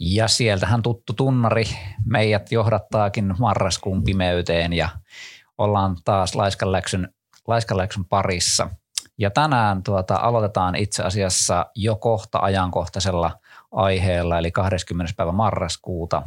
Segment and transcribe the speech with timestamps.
[0.00, 1.64] Ja sieltähän tuttu tunnari
[2.04, 4.88] meidät johdattaakin marraskuun pimeyteen ja
[5.58, 7.08] ollaan taas laiskanläksyn,
[7.46, 8.68] laiskanläksyn parissa.
[9.18, 13.38] Ja tänään tuota, aloitetaan itse asiassa jo kohta ajankohtaisella
[13.72, 15.14] aiheella, eli 20.
[15.16, 16.22] päivä marraskuuta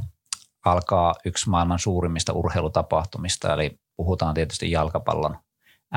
[0.65, 5.37] alkaa yksi maailman suurimmista urheilutapahtumista, eli puhutaan tietysti jalkapallon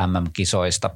[0.06, 0.90] MM-kisoista.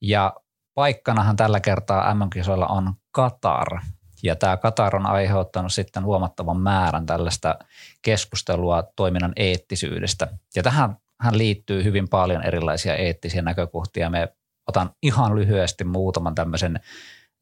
[0.00, 0.32] Ja
[0.74, 3.80] paikkanahan tällä kertaa MM-kisoilla on Katar,
[4.22, 7.58] ja tämä Katar on aiheuttanut sitten huomattavan määrän tällaista
[8.02, 10.28] keskustelua toiminnan eettisyydestä.
[10.56, 14.10] Ja tähän hän liittyy hyvin paljon erilaisia eettisiä näkökohtia.
[14.10, 14.28] Me
[14.68, 16.80] otan ihan lyhyesti muutaman tämmöisen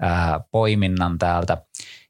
[0.02, 1.56] ää, poiminnan täältä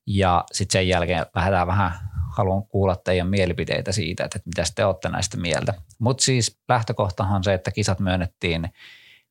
[0.07, 1.93] ja sitten sen jälkeen lähdetään vähän,
[2.37, 5.75] haluan kuulla teidän mielipiteitä siitä, että mitä te olette näistä mieltä.
[5.99, 8.69] Mutta siis lähtökohtahan on se, että kisat myönnettiin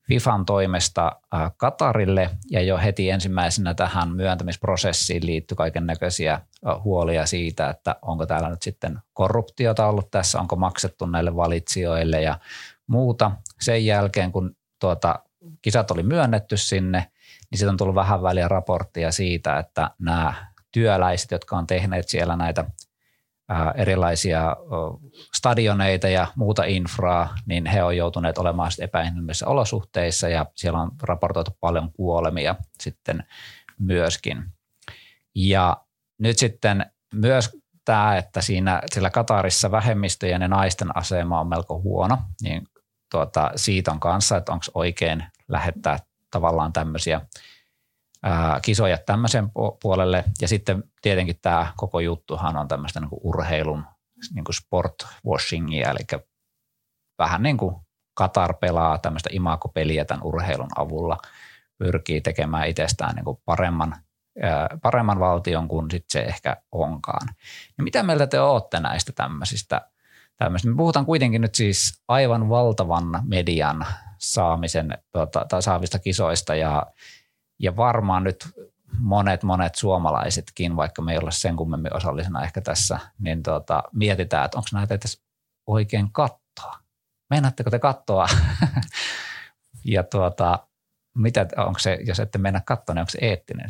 [0.08, 1.12] FIFAn toimesta
[1.58, 6.42] Katarille ja jo heti ensimmäisenä tähän myöntämisprosessiin liittyy kaiken näköisiä
[6.84, 12.40] huolia siitä, että onko täällä nyt sitten korruptiota ollut tässä, onko maksettu näille valitsijoille ja
[12.88, 13.32] muuta.
[13.62, 15.20] Sen jälkeen, kun tuota,
[15.62, 17.12] kisat oli myönnetty sinne,
[17.52, 20.34] niin sitten on tullut vähän väliä raporttia siitä, että nämä
[20.72, 22.66] työläiset, jotka on tehneet siellä näitä
[23.76, 24.56] erilaisia
[25.36, 31.52] stadioneita ja muuta infraa, niin he on joutuneet olemaan epäinhimillisissä olosuhteissa ja siellä on raportoitu
[31.60, 33.24] paljon kuolemia sitten
[33.80, 34.46] myöskin.
[35.36, 35.78] Ja
[36.18, 42.18] nyt sitten myös tämä, että siinä sillä Katarissa vähemmistöjen ja naisten asema on melko huono,
[42.42, 42.68] niin
[43.12, 46.00] tuota, siitä on kanssa, että onko oikein lähettää
[46.32, 47.22] tavallaan tämmöisiä–
[48.62, 50.24] kisoja tämmöisen puolelle.
[50.42, 53.86] Ja sitten tietenkin tämä koko juttuhan on tämmöistä niin urheilun
[54.34, 56.22] niin kuin sportwashingia, eli
[57.18, 57.76] vähän niin kuin
[58.14, 61.18] Katar pelaa tämmöistä imakopeliä tämän urheilun avulla,
[61.78, 63.96] pyrkii tekemään itsestään niin kuin paremman,
[64.82, 67.28] paremman valtion kuin sitten se ehkä onkaan.
[67.78, 69.82] Ja mitä mieltä te olette näistä tämmöisistä?
[70.38, 70.70] tämmöisistä?
[70.70, 73.86] Me puhutaan kuitenkin nyt siis aivan valtavan median
[74.18, 76.86] saamisen, tuota, tai saavista kisoista ja
[77.60, 83.00] ja varmaan nyt monet, monet suomalaisetkin, vaikka me ei ole sen kummemmin osallisena ehkä tässä,
[83.20, 85.24] niin tota, mietitään, että onko näitä edes
[85.68, 86.80] oikein kattoa.
[87.30, 88.28] Meinaatteko te kattoa?
[89.86, 90.68] ja tuota,
[91.18, 93.70] mitä, onko se, jos ette mennä kattoon, niin onko se eettinen?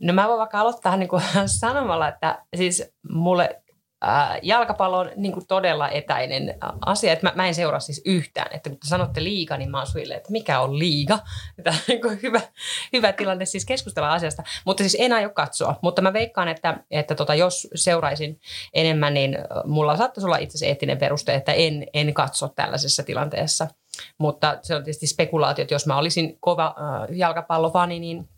[0.00, 1.22] No mä voin vaikka aloittaa niin kuin
[1.60, 3.62] sanomalla, että siis mulle
[4.42, 6.54] jalkapallo on niin kuin todella etäinen
[6.86, 7.12] asia.
[7.12, 8.46] Että mä, mä en seuraa siis yhtään.
[8.54, 11.18] Että kun te sanotte liiga, niin mä oon suille, että mikä on liiga.
[11.64, 12.40] Tämä on niin hyvä,
[12.92, 14.42] hyvä tilanne siis keskustella asiasta.
[14.64, 15.78] Mutta siis en aio katsoa.
[15.82, 18.40] Mutta mä veikkaan, että, että tota, jos seuraisin
[18.74, 23.66] enemmän, niin mulla saattaisi olla itse asiassa eettinen peruste, että en, en katso tällaisessa tilanteessa.
[24.18, 28.28] Mutta se on tietysti spekulaatio, että jos mä olisin kova äh, jalkapallofani, niin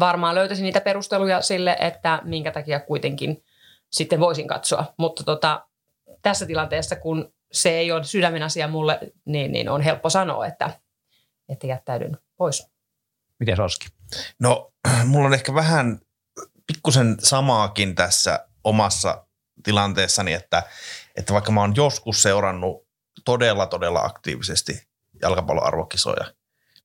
[0.00, 3.36] varmaan löytäisin niitä perusteluja sille, että minkä takia kuitenkin–
[3.90, 4.94] sitten voisin katsoa.
[4.98, 5.66] Mutta tota,
[6.22, 10.80] tässä tilanteessa, kun se ei ole sydämen asia mulle, niin, niin on helppo sanoa, että,
[11.48, 12.66] että jättäydyn pois.
[13.38, 13.88] Miten Oski?
[14.38, 14.72] No,
[15.06, 16.00] mulla on ehkä vähän
[16.66, 19.26] pikkusen samaakin tässä omassa
[19.62, 20.62] tilanteessani, että,
[21.16, 22.86] että vaikka mä oon joskus seurannut
[23.24, 24.88] todella, todella aktiivisesti
[25.22, 26.24] jalkapalloarvokisoja,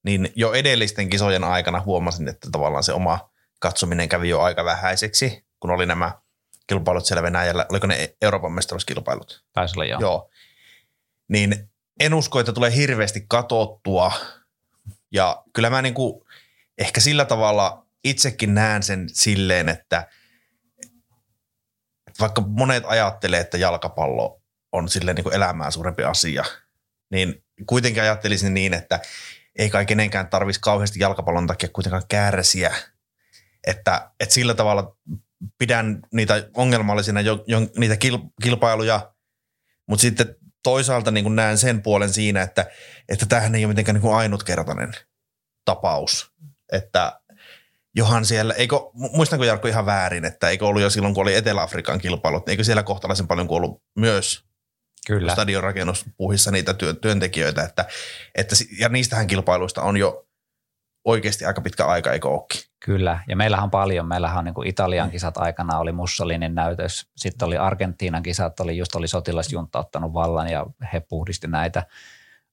[0.03, 3.29] niin jo edellisten kisojen aikana huomasin, että tavallaan se oma
[3.59, 6.11] katsominen kävi jo aika vähäiseksi, kun oli nämä
[6.67, 7.65] kilpailut siellä Venäjällä.
[7.69, 9.43] Oliko ne Euroopan mestaruuskilpailut?
[9.53, 10.01] Taisi olla joo.
[10.01, 10.29] joo.
[11.27, 14.11] Niin en usko, että tulee hirveästi katottua.
[15.11, 16.27] Ja kyllä mä niinku
[16.77, 20.07] ehkä sillä tavalla itsekin näen sen silleen, että,
[22.07, 26.43] että vaikka monet ajattelee, että jalkapallo on silleen niin elämää suurempi asia,
[27.11, 28.99] niin kuitenkin ajattelisin niin, että
[29.55, 32.75] ei kai kenenkään tarvitsisi kauheasti jalkapallon takia kuitenkaan kärsiä.
[33.67, 34.95] Että, että sillä tavalla
[35.57, 39.13] pidän niitä ongelmallisina, jo, jo, niitä kil, kilpailuja,
[39.87, 42.65] mutta sitten toisaalta niin kuin näen sen puolen siinä, että,
[43.09, 44.93] että tämähän ei ole mitenkään niin kuin ainutkertainen
[45.65, 46.31] tapaus.
[46.71, 47.19] Että
[47.95, 51.99] johan siellä, eikö, muistanko Jarkko ihan väärin, että eikö ollut jo silloin, kun oli Etelä-Afrikan
[51.99, 54.45] kilpailut, niin eikö siellä kohtalaisen paljon kuollut myös
[55.07, 55.33] Kyllä.
[55.33, 57.85] stadionrakennuspuhissa niitä työ, työntekijöitä, että,
[58.35, 60.27] että, ja niistähän kilpailuista on jo
[61.05, 62.61] oikeasti aika pitkä aika, eikö olekin?
[62.85, 64.07] Kyllä, ja meillähän on paljon.
[64.07, 68.77] Meillähän on niin kuin Italian kisat aikana oli Mussolinin näytös, sitten oli Argentiinan kisat, oli
[68.77, 71.83] just oli sotilasjunta ottanut vallan ja he puhdisti näitä.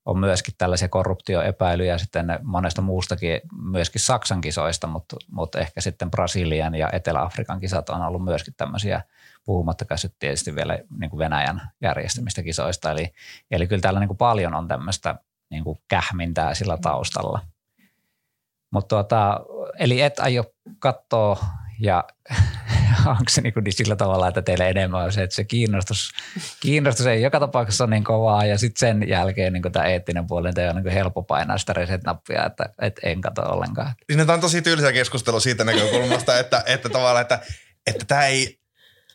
[0.04, 6.74] On myöskin tällaisia korruptioepäilyjä sitten monesta muustakin, myöskin Saksan kisoista, mutta, mutta ehkä sitten Brasilian
[6.74, 9.02] ja Etelä-Afrikan kisat on ollut myöskin tämmöisiä,
[9.44, 12.90] puhumattakaan sitten tietysti vielä niin kuin Venäjän järjestämistä kisoista.
[12.90, 13.12] Eli,
[13.50, 15.14] eli kyllä täällä niin kuin paljon on tämmöistä
[15.50, 17.40] niin kuin kähmintää sillä taustalla–
[18.72, 19.40] mutta tuota,
[19.78, 20.44] eli et aio
[20.78, 21.38] katsoa
[21.80, 22.04] ja
[23.06, 26.10] onko se niin, kuin niin sillä tavalla, että teille enemmän on se, että se kiinnostus,
[26.60, 30.26] kiinnostus ei joka tapauksessa ole niin kovaa ja sitten sen jälkeen niin kuin tämä eettinen
[30.26, 33.92] puoli, että on niin helppo painaa sitä reset-nappia, että, että en katso ollenkaan.
[34.08, 37.40] Niin tämä on tosi tylsä keskustelu siitä näkökulmasta, että, että tavallaan, että,
[37.86, 38.58] että tämä ei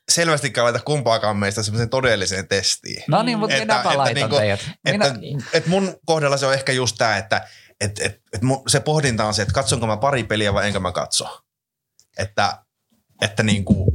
[0.09, 3.03] selvästikään laita kumpaakaan meistä semmoiseen todelliseen testiin.
[3.07, 4.69] No niin, mutta minäpä että, laitan niinku, teidät.
[4.91, 5.05] Minä...
[5.05, 5.19] Että,
[5.53, 7.47] että mun kohdalla se on ehkä just tämä, että
[7.81, 10.91] et, et, et se pohdinta on se, että katsonko mä pari peliä vai enkä mä
[10.91, 11.43] katso.
[12.17, 12.63] Että,
[13.21, 13.89] että niin kuin,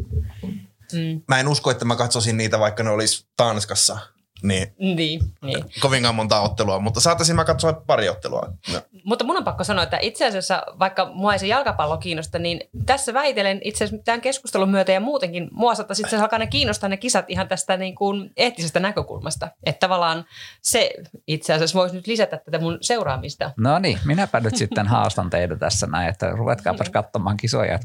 [0.93, 1.23] mm.
[1.29, 3.99] mä en usko, että mä katsoisin niitä, vaikka ne olisi Tanskassa–
[4.43, 5.65] niin, niin, niin.
[5.81, 8.53] kovinkaan monta ottelua, mutta saataisiin mä katsoa pari ottelua.
[8.73, 8.81] No.
[9.05, 12.61] Mutta mun on pakko sanoa, että itse asiassa vaikka mua ei se jalkapallo kiinnosta, niin
[12.87, 16.89] tässä väitelen itse asiassa tämän keskustelun myötä ja muutenkin mua saattaisi itse alkaa ne kiinnostaa
[16.89, 19.49] ne kisat ihan tästä niin kuin eettisestä näkökulmasta.
[19.63, 20.25] Että tavallaan
[20.63, 20.91] se
[21.27, 23.51] itse asiassa voisi nyt lisätä tätä mun seuraamista.
[23.57, 27.79] No niin, minäpä nyt sitten haastan teitä tässä näin, että ruvetkaapas katsomaan kisoja.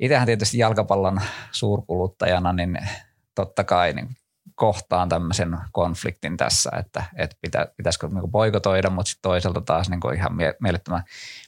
[0.00, 1.20] Itsehän tietysti jalkapallon
[1.52, 2.78] suurkuluttajana, niin
[3.34, 4.08] totta kai niin
[4.54, 10.14] kohtaan tämmöisen konfliktin tässä, että, että pitä, pitäisikö niin poikotoida, mutta sitten toisaalta taas niin
[10.16, 11.02] ihan mielettömän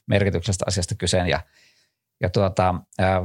[0.07, 1.27] merkityksestä asiasta kyseen.
[1.27, 1.41] Ja,
[2.21, 2.75] ja tuota,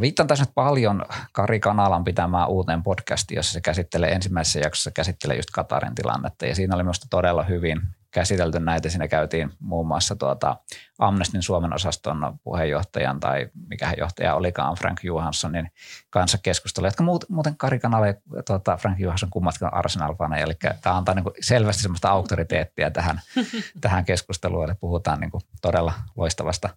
[0.01, 5.35] viittaan tässä nyt paljon Kari Kanalan pitämään uuteen podcastiin, jossa se käsittelee ensimmäisessä jaksossa käsittelee
[5.35, 6.45] just Katarin tilannetta.
[6.45, 8.89] Ja siinä oli minusta todella hyvin käsitelty näitä.
[8.89, 10.57] Siinä käytiin muun muassa tuota
[10.99, 15.71] Amnestin Suomen osaston puheenjohtajan tai mikä johtaja olikaan Frank Johanssonin
[16.09, 21.25] kanssa keskustelua, jotka muuten Kari Kanale tuota, Frank Johansson kummatkin arsenal eli tämä antaa niin
[21.41, 23.21] selvästi sellaista auktoriteettia tähän,
[23.81, 25.31] tähän keskusteluun, eli puhutaan niin
[25.61, 26.69] todella loistavasta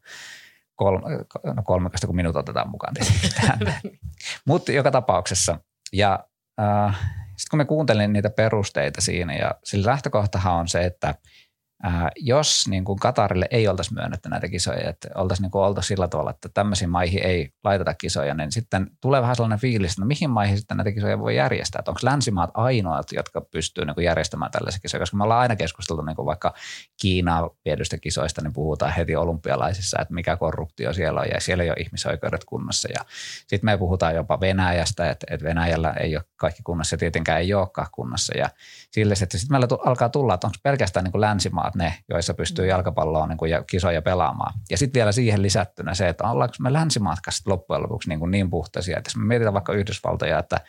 [0.77, 1.11] kolme,
[1.45, 2.95] no kolmekasta, kun minut otetaan mukaan
[4.47, 5.59] Mutta joka tapauksessa,
[5.93, 6.25] ja
[6.61, 11.15] äh, sitten kun me kuuntelin niitä perusteita siinä ja sillä lähtökohtahan on se, että–
[11.85, 15.83] ää, jos niin kuin Katarille ei oltaisi myönnetty näitä kisoja, että oltaisiin niin kuin oltu
[15.83, 20.03] sillä tavalla, että tämmöisiin maihin ei laiteta kisoja, niin sitten tulee vähän sellainen fiilis, että
[20.03, 23.95] no mihin maihin sitten näitä kisoja voi järjestää, että onko länsimaat ainoat, jotka pystyy niin
[23.95, 26.55] kuin järjestämään tällaisia kisoja, koska me ollaan aina keskusteltu niin kuin vaikka
[27.01, 31.71] Kiinaa viedystä kisoista, niin puhutaan heti olympialaisissa, että mikä korruptio siellä on ja siellä ei
[31.71, 32.89] ole ihmisoikeudet kunnossa.
[32.95, 33.05] Ja
[33.47, 37.55] sitten me puhutaan jopa Venäjästä, että, että Venäjällä ei ole kaikki kunnossa ja tietenkään ei
[37.55, 38.39] olekaan kunnossa.
[38.39, 38.51] Ja
[38.91, 42.65] sille, sitten meillä alkaa tulla, että onko pelkästään niin kuin länsimaat ovat ne, joissa pystyy
[42.65, 42.69] mm.
[42.69, 44.55] jalkapalloa niin kuin ja kisoja pelaamaan.
[44.71, 48.51] Ja sitten vielä siihen lisättynä se, että ollaanko me länsimatkasta loppujen lopuksi niin, kuin niin
[48.51, 50.61] puhtaisia, että jos me mietitään vaikka Yhdysvaltoja, että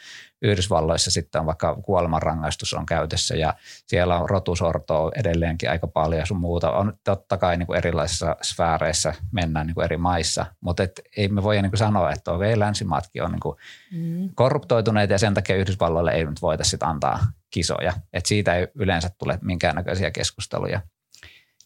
[0.41, 3.53] Yhdysvalloissa sitten on vaikka kuolemanrangaistus on käytössä ja
[3.87, 6.71] siellä on rotusortoa edelleenkin aika paljon ja sun muuta.
[6.71, 11.27] On totta kai niin kuin erilaisissa sfääreissä mennään niin kuin eri maissa, mutta et ei
[11.27, 13.57] me voida niin kuin sanoa, että okei, länsimaatkin on niin kuin
[13.91, 14.29] mm.
[14.35, 17.19] korruptoituneita ja sen takia Yhdysvalloille ei nyt voitaisiin sit antaa
[17.55, 17.93] kisoja.
[18.13, 20.81] Et siitä ei yleensä tule minkäännäköisiä keskusteluja.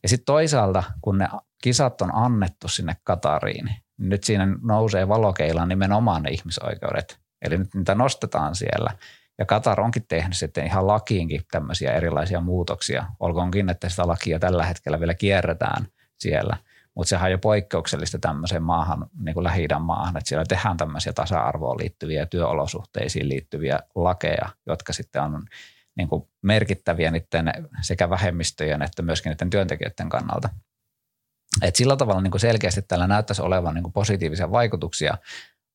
[0.03, 1.27] Ja sitten toisaalta, kun ne
[1.63, 7.19] kisat on annettu sinne Katariin, niin nyt siinä nousee valokeilaan nimenomaan ne ihmisoikeudet.
[7.41, 8.91] Eli nyt niitä nostetaan siellä.
[9.37, 13.05] Ja Katar onkin tehnyt sitten ihan lakiinkin tämmöisiä erilaisia muutoksia.
[13.19, 15.87] Olkoonkin, että sitä lakia tällä hetkellä vielä kierretään
[16.19, 16.57] siellä.
[16.95, 21.13] Mutta sehän on jo poikkeuksellista tämmöiseen maahan, niin kuin lähi maahan, että siellä tehdään tämmöisiä
[21.13, 25.43] tasa-arvoon liittyviä työolosuhteisiin liittyviä lakeja, jotka sitten on
[25.99, 30.49] niin kuin merkittäviä niiden sekä vähemmistöjen että myöskin niiden työntekijöiden kannalta.
[31.61, 35.17] Et sillä tavalla niin kuin selkeästi tällä näyttäisi olevan niin kuin positiivisia vaikutuksia,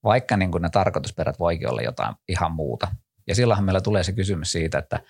[0.05, 2.89] vaikka niin kuin ne tarkoitusperät voikin olla jotain ihan muuta.
[3.27, 5.01] Ja silloinhan meillä tulee se kysymys siitä, että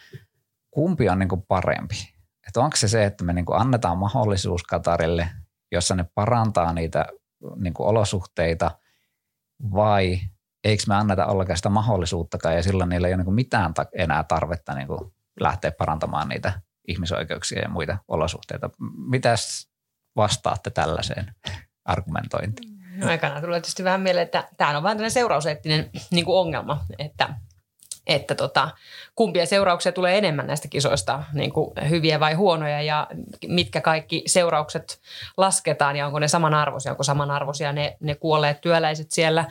[0.71, 2.15] kumpi on niin kuin parempi.
[2.47, 5.29] Että onko se se, että me niin kuin annetaan mahdollisuus Katarille,
[5.73, 7.07] jossa ne parantaa niitä
[7.57, 8.79] niin kuin olosuhteita,
[9.73, 10.21] vai
[10.65, 14.75] eikö me anneta ollenkaan sitä mahdollisuuttakaan ja silloin niillä ei ole niin mitään enää tarvetta
[14.75, 18.71] niin kuin lähteä parantamaan niitä ihmisoikeuksia ja muita olosuhteita.
[19.09, 19.69] Mitäs
[20.17, 21.35] vastaatte tällaiseen
[21.85, 22.75] argumentointiin?
[22.97, 27.35] No aikana tulee tietysti vähän mieleen, että tämä on vähän tämmöinen seurauseettinen niin ongelma, että
[28.07, 28.71] että tota,
[29.15, 33.07] kumpia seurauksia tulee enemmän näistä kisoista, niin kuin hyviä vai huonoja ja
[33.49, 35.01] mitkä kaikki seuraukset
[35.37, 39.45] lasketaan ja onko ne samanarvoisia, onko samanarvoisia ne, ne kuolleet työläiset siellä.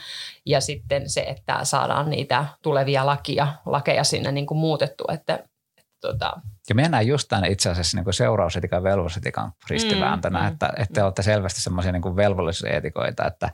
[0.46, 5.34] Ja sitten se, että saadaan niitä tulevia lakia, lakeja sinne niin kuin muutettu, että,
[5.78, 6.34] että tota,
[6.70, 10.94] ja mennään just tänne itse asiassa niin seurausetikan ja velvollisuusetikan ristivääntönä, mm, mm, että, että
[10.94, 13.50] te olette selvästi semmoisia niin velvollisuusetikoita, että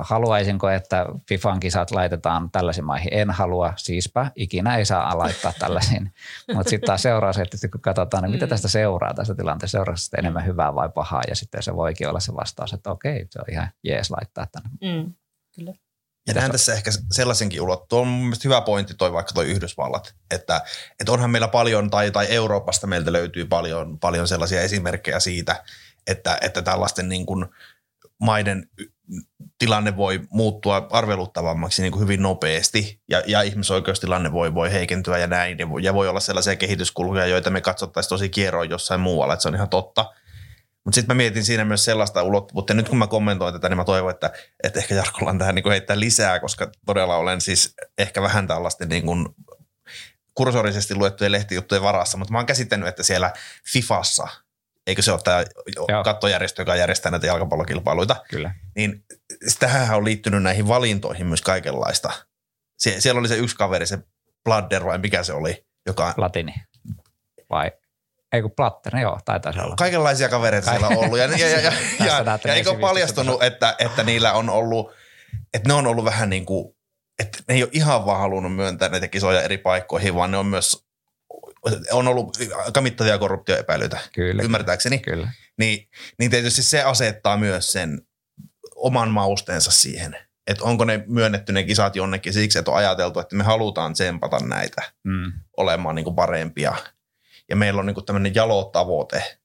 [0.00, 3.08] Haluaisinko, että FIFAn kisat laitetaan tällaisiin maihin?
[3.12, 6.14] En halua, siispä ikinä ei saa laittaa tällaisiin.
[6.54, 8.50] Mutta sitten taas seuraa se, että kun katsotaan, niin mitä mm.
[8.50, 12.20] tästä seuraa tästä tilanteesta, seuraa sitä enemmän hyvää vai pahaa, ja sitten se voikin olla
[12.20, 14.70] se vastaus, että okei, se on ihan jees laittaa tänne.
[14.82, 15.14] Mm,
[15.54, 15.74] kyllä.
[16.26, 17.88] Ja näen tässä ehkä sellaisenkin ulot.
[17.88, 20.60] Tuo on mun mielestä hyvä pointti toi vaikka toi Yhdysvallat, että,
[21.00, 25.64] että onhan meillä paljon, tai, tai Euroopasta meiltä löytyy paljon, paljon sellaisia esimerkkejä siitä,
[26.06, 27.46] että, että tällaisten niin kuin
[28.24, 28.68] maiden
[29.58, 35.26] tilanne voi muuttua arveluttavammaksi niin kuin hyvin nopeasti ja, ja ihmisoikeustilanne voi, voi heikentyä ja
[35.26, 35.58] näin.
[35.82, 39.54] Ja voi, olla sellaisia kehityskulkuja, joita me katsottaisiin tosi kierroin jossain muualla, että se on
[39.54, 40.12] ihan totta.
[40.84, 42.72] Mutta sitten mä mietin siinä myös sellaista ulottuvuutta.
[42.72, 44.32] Ja nyt kun mä kommentoin tätä, niin mä toivon, että,
[44.64, 48.46] että ehkä Jarkolla on tähän niin kuin heittää lisää, koska todella olen siis ehkä vähän
[48.46, 49.28] tällaisten niin kuin
[50.34, 52.18] kursorisesti luettujen lehtijuttujen varassa.
[52.18, 53.32] Mutta mä oon käsittänyt, että siellä
[53.72, 54.28] FIFassa–
[54.86, 55.44] eikö se ole tämä
[56.04, 58.16] kattojärjestö, joka järjestää näitä jalkapallokilpailuita.
[58.30, 58.54] Kyllä.
[58.76, 59.04] Niin
[59.58, 62.12] tähän on liittynyt näihin valintoihin myös kaikenlaista.
[62.78, 63.98] Sie- siellä oli se yksi kaveri, se
[64.44, 66.12] Bladder vai mikä se oli, joka...
[66.16, 66.54] Platini.
[67.50, 67.70] Vai
[68.34, 69.76] ei kun Platter, joo, taitaa olla.
[69.76, 71.18] Kaikenlaisia kavereita siellä on ollut.
[71.18, 71.72] Ja, ja, ja, ja,
[72.06, 74.92] ja, ja eikö ole paljastunut, että, että niillä on ollut,
[75.54, 76.76] että ne on ollut vähän niin kuin,
[77.18, 80.46] että ne ei ole ihan vaan halunnut myöntää näitä kisoja eri paikkoihin, vaan ne on
[80.46, 80.84] myös
[81.92, 84.98] on ollut aika mittavia korruptioepäilyitä, kyllä, ymmärtääkseni.
[84.98, 85.32] Kyllä.
[85.58, 88.02] Niin, niin tietysti se asettaa myös sen
[88.74, 90.16] oman mausteensa siihen,
[90.46, 94.38] että onko ne myönnetty ne kisat jonnekin siksi, että on ajateltu, että me halutaan tsempata
[94.38, 95.32] näitä mm.
[95.56, 96.74] olemaan niin kuin parempia.
[97.48, 99.38] Ja meillä on niin kuin tämmöinen jalo tavoite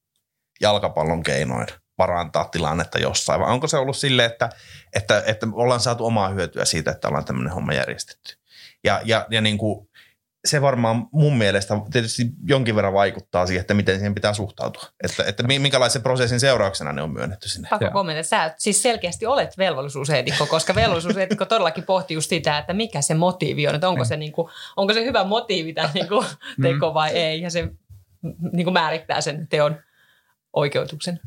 [0.61, 4.49] jalkapallon keinoin parantaa tilannetta jossain, vai onko se ollut sille, että,
[4.95, 8.37] että, että ollaan saatu omaa hyötyä siitä, että ollaan tämmöinen homma järjestetty.
[8.83, 9.88] Ja, ja, ja niin kuin
[10.45, 14.83] se varmaan mun mielestä tietysti jonkin verran vaikuttaa siihen, että miten siihen pitää suhtautua.
[15.03, 17.69] Että, että minkälaisen prosessin seurauksena ne on myönnetty sinne.
[17.69, 18.23] Pakko kommentoida.
[18.23, 23.67] Sä siis selkeästi olet velvollisuuseetikko, koska velvollisuuseetikko todellakin pohtii just sitä, että mikä se motiivi
[23.67, 23.75] on.
[23.75, 26.25] Että onko, se, niin kuin, onko se hyvä motiivi tämä niin kuin,
[26.61, 27.41] teko vai ei.
[27.41, 27.69] Ja se
[28.51, 29.75] niin kuin määrittää sen teon
[30.53, 31.19] oikeutuksen.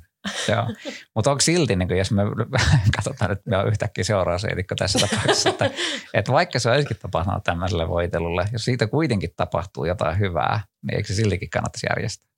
[0.49, 0.67] Joo,
[1.15, 2.23] mutta onko silti, niin jos me
[2.97, 5.71] katsotaan nyt, me on yhtäkkiä seurauseitikko tässä tapauksessa, että,
[6.15, 11.09] että vaikka se olisikin tapahtunut tämmöiselle voitelulle, jos siitä kuitenkin tapahtuu jotain hyvää, niin eikö
[11.09, 12.29] se siltikin kannattaisi järjestää?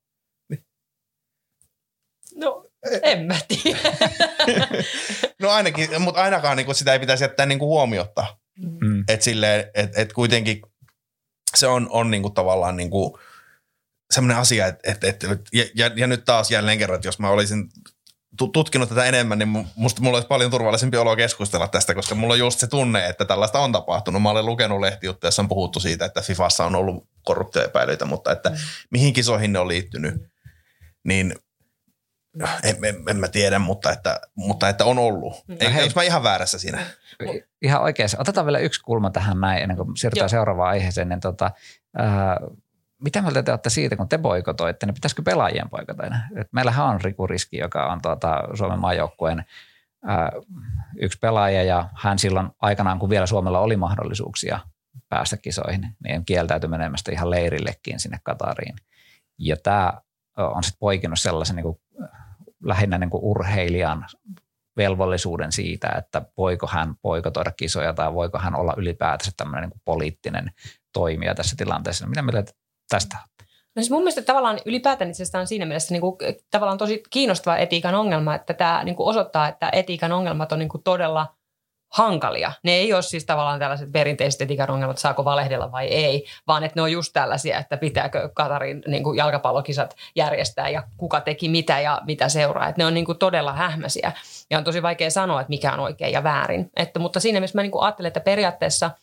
[2.34, 2.66] No,
[3.02, 3.78] en mä tiedä.
[5.42, 8.36] no ainakin, mutta ainakaan niin sitä ei pitäisi jättää niin kuin huomiota.
[8.80, 9.04] Mm.
[9.08, 9.30] Että
[9.74, 10.62] et, et kuitenkin
[11.54, 13.12] se on, on niin kuin tavallaan niin kuin–
[14.10, 17.30] semmoinen asia, että, että, että ja, ja, ja, nyt taas jälleen kerran, että jos mä
[17.30, 17.68] olisin
[18.52, 22.38] tutkinut tätä enemmän, niin musta mulla olisi paljon turvallisempi olo keskustella tästä, koska mulla on
[22.38, 24.22] just se tunne, että tällaista on tapahtunut.
[24.22, 28.48] Mä olen lukenut lehtijuttuja, jossa on puhuttu siitä, että Fifassa on ollut korruptioepäilyitä, mutta että
[28.48, 28.56] mm.
[28.90, 30.14] mihin kisoihin ne on liittynyt,
[31.04, 31.34] niin
[32.62, 35.48] en, en, en mä tiedä, mutta että, mutta että on ollut.
[35.48, 35.56] Mm.
[35.60, 36.86] Eikö mä ihan väärässä siinä?
[37.62, 38.18] Ihan oikeassa.
[38.20, 40.28] Otetaan vielä yksi kulma tähän näin, ennen kuin siirrytään Joo.
[40.28, 41.08] seuraavaan aiheeseen.
[41.08, 41.50] Niin tota,
[42.00, 42.06] äh,
[43.02, 46.16] mitä mieltä te olette siitä, kun te boikotoitte, niin pitäisikö pelaajien boikotoida?
[46.36, 49.44] Et meillähän on Riku Riski, joka on tuota Suomen maajoukkueen
[51.00, 54.60] yksi pelaaja ja hän silloin aikanaan, kun vielä Suomella oli mahdollisuuksia
[55.08, 58.76] päästä kisoihin, niin kieltäytyi menemästä ihan leirillekin sinne Katariin.
[59.38, 59.92] Ja tämä
[60.36, 61.80] on sitten poikinut sellaisen niin kuin,
[62.64, 64.06] lähinnä niin kuin urheilijan
[64.76, 69.82] velvollisuuden siitä, että voiko hän poikotoida kisoja tai voiko hän olla ylipäätänsä tämmöinen niin kuin
[69.84, 70.52] poliittinen
[70.92, 72.06] toimija tässä tilanteessa.
[72.06, 72.52] Mitä mieltä
[72.88, 73.16] tästä?
[73.76, 76.16] No siis mun mielestä tavallaan ylipäätään itse on siinä mielessä niin kuin,
[76.50, 80.68] tavallaan tosi kiinnostava etiikan ongelma, että tämä niin kuin osoittaa, että etiikan ongelmat on niin
[80.68, 81.34] kuin todella
[81.92, 82.52] hankalia.
[82.62, 86.78] Ne ei ole siis tavallaan tällaiset perinteiset etiikan ongelmat, saako valehdella vai ei, vaan että
[86.78, 91.80] ne on just tällaisia, että pitääkö Katarin niin kuin jalkapallokisat järjestää ja kuka teki mitä
[91.80, 92.68] ja mitä seuraa.
[92.68, 94.12] Että ne on niin kuin todella hähmäsiä
[94.50, 96.70] ja on tosi vaikea sanoa, että mikä on oikein ja väärin.
[96.76, 98.90] Että, mutta siinä mielessä mä niin kuin ajattelen, että periaatteessa–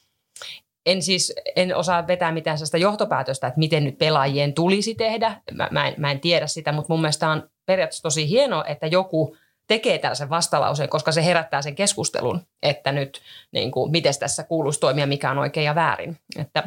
[0.86, 5.42] en siis en osaa vetää mitään sellaista johtopäätöstä, että miten nyt pelaajien tulisi tehdä.
[5.54, 8.88] Mä, mä, en, mä en tiedä sitä, mutta mun mielestä on periaatteessa tosi hienoa, että
[8.88, 13.22] joku tekee tällaisen vastalauseen, koska se herättää sen keskustelun, että nyt
[13.52, 16.20] niin kuin, miten tässä kuuluisi toimia, mikä on oikein ja väärin.
[16.40, 16.64] Että,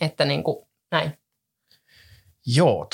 [0.00, 1.18] että niin kuin, näin.
[2.46, 2.88] Joo,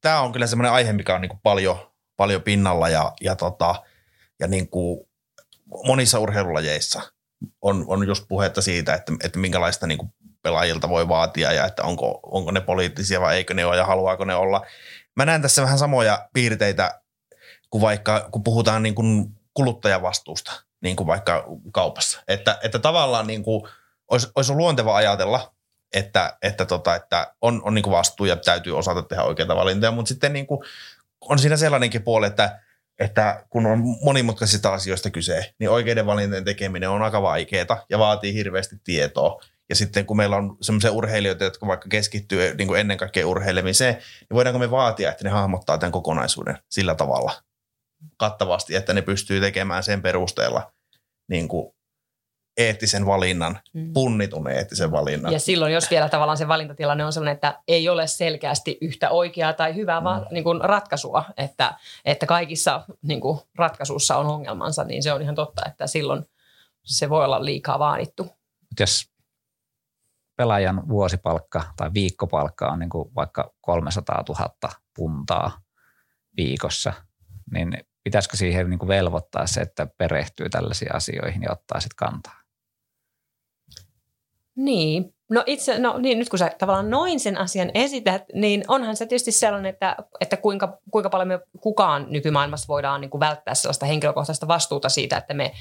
[0.00, 1.76] tämä on kyllä semmoinen aihe, mikä on niin kuin paljon,
[2.16, 3.74] paljon pinnalla ja, ja, tota,
[4.40, 5.08] ja niin kuin
[5.86, 7.02] monissa urheilulajeissa–
[7.62, 10.12] on, on just puhetta siitä, että, että minkälaista niin kuin
[10.42, 14.24] pelaajilta voi vaatia ja että onko, onko ne poliittisia vai eikö ne ole ja haluaako
[14.24, 14.66] ne olla.
[15.16, 17.00] Mä näen tässä vähän samoja piirteitä
[17.70, 20.52] kuin vaikka kun puhutaan niin kuin kuluttajavastuusta,
[20.82, 22.22] niin kuin vaikka kaupassa.
[22.28, 23.68] Että, että tavallaan niin kuin
[24.10, 25.54] olisi, olisi luonteva ajatella,
[25.94, 29.92] että, että, tota, että on, on niin kuin vastuu ja täytyy osata tehdä oikeita valintoja,
[29.92, 30.60] mutta sitten niin kuin
[31.20, 32.60] on siinä sellainenkin puoli, että
[32.98, 38.34] että kun on monimutkaisista asioista kyse, niin oikeiden valintojen tekeminen on aika vaikeaa ja vaatii
[38.34, 39.42] hirveästi tietoa.
[39.68, 43.94] Ja sitten kun meillä on sellaisia urheilijoita, jotka vaikka keskittyy niin kuin ennen kaikkea urheilemiseen,
[43.94, 47.32] niin voidaanko me vaatia, että ne hahmottaa tämän kokonaisuuden sillä tavalla
[48.16, 50.72] kattavasti, että ne pystyy tekemään sen perusteella
[51.28, 51.75] niin kuin
[52.56, 53.92] eettisen valinnan, mm.
[53.92, 55.32] punnitun eettisen valinnan.
[55.32, 59.52] Ja silloin, jos vielä tavallaan se valintatilanne on sellainen, että ei ole selkeästi yhtä oikeaa
[59.52, 60.06] tai hyvää mm.
[60.30, 65.34] niin kuin ratkaisua, että, että kaikissa niin kuin ratkaisuissa on ongelmansa, niin se on ihan
[65.34, 66.24] totta, että silloin
[66.82, 68.28] se voi olla liikaa vaadittu.
[68.80, 69.10] Jos
[70.36, 74.50] pelaajan vuosipalkka tai viikkopalkka on niin kuin vaikka 300 000
[74.96, 75.60] puntaa
[76.36, 76.92] viikossa,
[77.50, 82.45] niin pitäisikö siihen niin kuin velvoittaa se, että perehtyy tällaisiin asioihin ja ottaa sitten kantaa?
[84.56, 88.96] Niin, no itse, no niin, nyt kun sä tavallaan noin sen asian esität, niin onhan
[88.96, 93.54] se tietysti sellainen, että, että kuinka, kuinka paljon me kukaan nykymaailmassa voidaan niin kuin välttää
[93.54, 95.52] sellaista henkilökohtaista vastuuta siitä, että me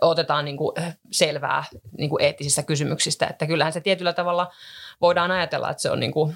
[0.00, 0.72] otetaan niin kuin
[1.10, 1.64] selvää
[1.98, 3.26] niin kuin eettisistä kysymyksistä.
[3.26, 4.52] Että kyllähän se tietyllä tavalla
[5.00, 6.34] voidaan ajatella, että se on niin kuin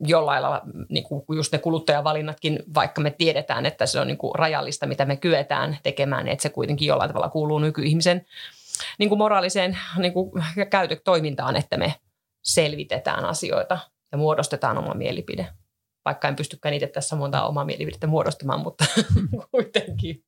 [0.00, 4.34] jollain lailla niin kuin just ne kuluttajavalinnatkin, vaikka me tiedetään, että se on niin kuin
[4.34, 8.26] rajallista, mitä me kyetään tekemään, että se kuitenkin jollain tavalla kuuluu nykyihmisen
[8.98, 11.94] niin kuin moraaliseen niin kuin käytötoimintaan, että me
[12.42, 13.78] selvitetään asioita
[14.12, 15.48] ja muodostetaan oma mielipide.
[16.04, 18.84] Vaikka en pystykään itse tässä monta omaa mielipidettä muodostamaan, mutta
[19.50, 20.24] kuitenkin.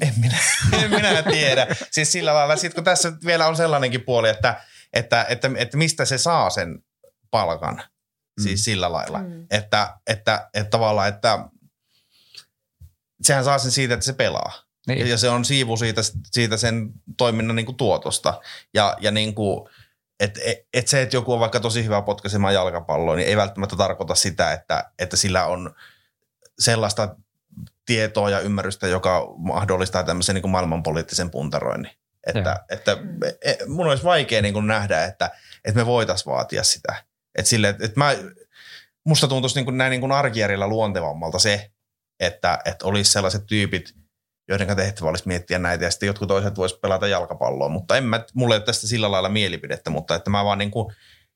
[0.00, 0.38] En minä,
[0.82, 1.66] en minä tiedä.
[1.90, 4.60] Siis sillä lailla, sit kun tässä vielä on sellainenkin puoli, että,
[4.92, 6.84] että, että, että mistä se saa sen
[7.30, 7.74] palkan.
[7.74, 8.42] Mm.
[8.42, 9.18] Siis sillä lailla.
[9.18, 9.46] Mm.
[9.50, 11.48] Että, että, että tavallaan, että
[13.22, 14.67] sehän saa sen siitä, että se pelaa.
[14.88, 15.08] Niin.
[15.08, 16.00] Ja se on siivu siitä,
[16.32, 18.40] siitä sen toiminnan niin kuin tuotosta.
[18.74, 19.68] Ja, ja niin kuin,
[20.20, 23.76] et, et, et se, että joku on vaikka tosi hyvä potkaisemaan jalkapalloa, niin ei välttämättä
[23.76, 25.74] tarkoita sitä, että, että sillä on
[26.58, 27.16] sellaista
[27.86, 31.92] tietoa ja ymmärrystä, joka mahdollistaa tämmöisen niin kuin maailmanpoliittisen puntaroinnin.
[32.26, 32.96] Että, että
[33.42, 35.30] e, mun olisi vaikea niin kuin nähdä, että,
[35.64, 37.04] että me voitaisiin vaatia sitä.
[37.34, 38.16] Että sille, että mä,
[39.04, 41.70] musta tuntuisi niin kuin näin niin kuin arkijärjellä luontevammalta se,
[42.20, 43.94] että, että olisi sellaiset tyypit,
[44.48, 47.68] joiden tehtävä olisi miettiä näitä ja sitten jotkut toiset voisi pelata jalkapalloa.
[47.68, 50.70] Mutta en mä, mulla ei ole tästä sillä lailla mielipidettä, mutta että mä vaan niin
[50.70, 50.94] kuin,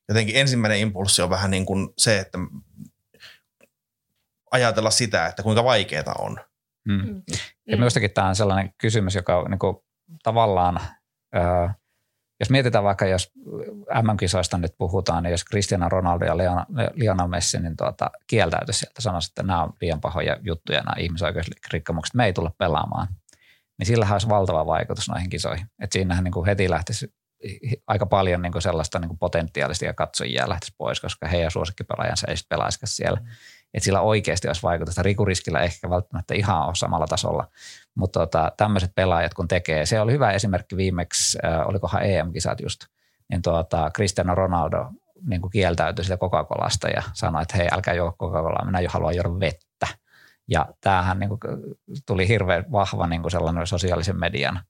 [0.09, 2.39] jotenkin ensimmäinen impulssi on vähän niin kuin se, että
[4.51, 6.37] ajatella sitä, että kuinka vaikeaa on.
[6.89, 7.07] Mm.
[7.07, 7.23] Mm.
[7.67, 9.77] Ja minustakin tämä on sellainen kysymys, joka niin kuin,
[10.23, 10.81] tavallaan,
[11.37, 11.77] äh,
[12.43, 13.33] jos mietitään vaikka, jos
[14.03, 16.37] MM-kisoista nyt puhutaan, niin jos Cristiano Ronaldo ja
[16.95, 22.15] Lionel Messi niin tuota, kieltäytyisi sieltä, sanoisi, että nämä on liian pahoja juttuja, nämä ihmisoikeusrikkomukset,
[22.15, 23.09] me ei tule pelaamaan,
[23.79, 25.67] niin sillä olisi valtava vaikutus noihin kisoihin.
[25.83, 27.15] Et siinähän niin kuin heti lähtisi
[27.87, 32.37] aika paljon niin kuin sellaista niin kuin potentiaalisia katsojia lähtisi pois, koska heidän suosikkipelaajansa ei
[32.37, 33.21] sitten pelaisikaan siellä.
[33.21, 33.27] Mm
[33.75, 35.03] että sillä oikeasti olisi vaikutusta.
[35.03, 37.49] Rikuriskillä ehkä välttämättä ihan ole samalla tasolla,
[37.95, 42.81] mutta tota, tämmöiset pelaajat kun tekee, se oli hyvä esimerkki viimeksi, äh, olikohan EM-kisat just,
[43.29, 44.91] niin tuota, Cristiano Ronaldo
[45.27, 49.17] niin kuin kieltäytyi sitä Coca-Colasta ja sanoi, että hei älkää juo Coca-Colaa, minä jo haluan
[49.17, 49.87] juoda vettä.
[50.49, 51.41] Ja tämähän niin kuin,
[52.07, 54.61] tuli hirveän vahva niin kuin sellainen sosiaalisen median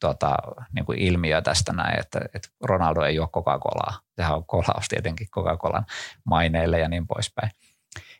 [0.00, 0.36] tuota,
[0.74, 3.98] niin kuin ilmiö tästä näin, että, että Ronaldo ei juo Coca-Colaa.
[4.16, 5.84] Sehän on kolaus tietenkin Coca-Colan
[6.24, 7.50] maineille ja niin poispäin.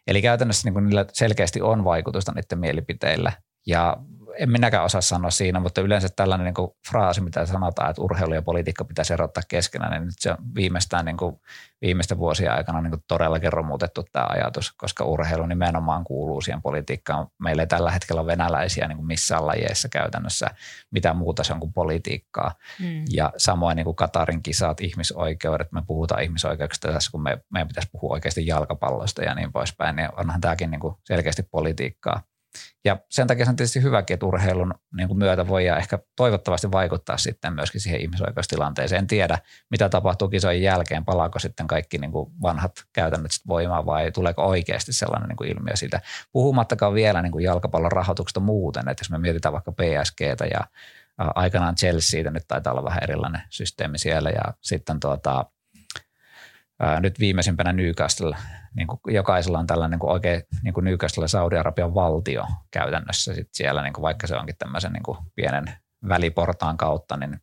[0.07, 3.33] Eli käytännössä niin kuin niillä selkeästi on vaikutusta niiden mielipiteillä.
[3.67, 3.97] Ja
[4.39, 8.35] en minäkään osaa sanoa siinä, mutta yleensä tällainen niin kuin fraasi, mitä sanotaan, että urheilu
[8.35, 11.37] ja politiikka pitäisi erottaa keskenään, niin nyt se on viimeistään niin kuin
[11.83, 17.27] viimeisten vuosien aikana niin kuin todellakin romutettu tämä ajatus, koska urheilu nimenomaan kuuluu siihen politiikkaan.
[17.39, 20.47] Meillä ei tällä hetkellä ole venäläisiä niin kuin missään lajeissa käytännössä
[20.91, 22.55] mitä muuta se on kuin politiikkaa.
[22.81, 23.05] Mm.
[23.13, 27.89] Ja samoin niin kuin Katarin kisat, ihmisoikeudet, me puhutaan ihmisoikeuksista tässä, kun me, meidän pitäisi
[27.93, 32.23] puhua oikeasti jalkapallosta ja niin poispäin, niin onhan tämäkin niin kuin selkeästi politiikkaa.
[32.85, 35.99] Ja sen takia se on tietysti hyväkin, että urheilun niin kuin myötä voi ja ehkä
[36.17, 38.99] toivottavasti vaikuttaa sitten myöskin siihen ihmisoikeustilanteeseen.
[38.99, 39.39] En tiedä,
[39.71, 44.93] mitä tapahtuu kisojen jälkeen, palaako sitten kaikki niin kuin vanhat käytännöt voimaan vai tuleeko oikeasti
[44.93, 46.01] sellainen niin kuin ilmiö siitä.
[46.33, 50.61] Puhumattakaan vielä niin kuin jalkapallon rahoituksesta muuten, että jos me mietitään vaikka PSGtä ja
[51.19, 55.45] aikanaan Chelseaitä, nyt taitaa olla vähän erilainen systeemi siellä ja sitten tuota,
[56.83, 58.37] ää, nyt viimeisimpänä Newcastle,
[58.75, 63.49] niin kuin jokaisella on tällainen niin kuin oikein niin kuin Newcastle Saudi-Arabian valtio käytännössä sit
[63.53, 65.65] siellä, niin kuin vaikka se onkin tämmöisen niin kuin pienen
[66.09, 67.41] väliportaan kautta, niin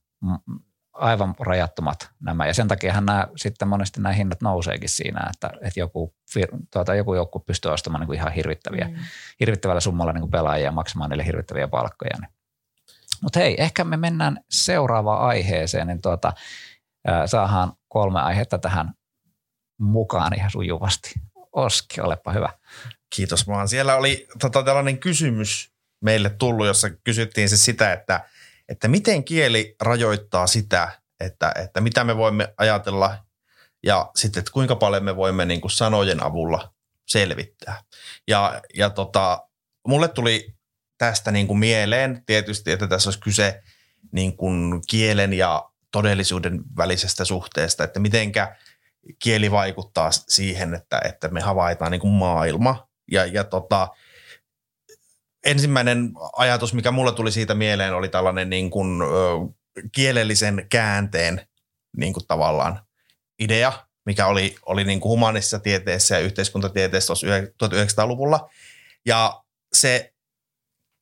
[0.93, 2.47] aivan rajattomat nämä.
[2.47, 6.15] Ja sen takia nämä, sitten monesti nämä hinnat nouseekin siinä, että, että joku,
[6.73, 8.95] tuota, joku joukku pystyy ostamaan niin kuin ihan hirvittäviä, mm.
[9.39, 12.17] hirvittävällä summalla niin kuin pelaajia ja maksamaan niille hirvittäviä palkkoja.
[12.21, 12.29] Niin.
[13.21, 16.33] Mutta hei, ehkä me mennään seuraavaan aiheeseen, niin tuota,
[17.25, 18.93] saadaan kolme aihetta tähän
[19.79, 21.13] mukaan ihan sujuvasti.
[21.51, 22.49] Oski, olepa hyvä.
[23.15, 23.67] Kiitos vaan.
[23.67, 28.25] Siellä oli tota, tällainen kysymys meille tullut, jossa kysyttiin se sitä, että,
[28.69, 33.17] että miten kieli rajoittaa sitä, että, että mitä me voimme ajatella
[33.83, 36.73] ja sitten, että kuinka paljon me voimme niin kuin sanojen avulla
[37.07, 37.83] selvittää.
[38.27, 39.47] Ja, ja tota,
[39.87, 40.53] mulle tuli
[40.97, 43.63] tästä niin kuin mieleen tietysti, että tässä olisi kyse
[44.11, 48.55] niin kuin kielen ja todellisuuden välisestä suhteesta, että mitenkä
[49.23, 52.87] kieli vaikuttaa siihen, että, että me havaitaan niin kuin maailma.
[53.11, 53.87] Ja, ja tota,
[55.45, 59.05] ensimmäinen ajatus, mikä mulle tuli siitä mieleen, oli tällainen niin kuin, ö,
[59.91, 61.47] kielellisen käänteen
[61.97, 62.81] niin kuin tavallaan
[63.39, 63.73] idea,
[64.05, 67.13] mikä oli, oli niin kuin humanistisessa tieteessä ja yhteiskuntatieteessä
[67.63, 68.49] 1900-luvulla.
[69.05, 70.13] Ja se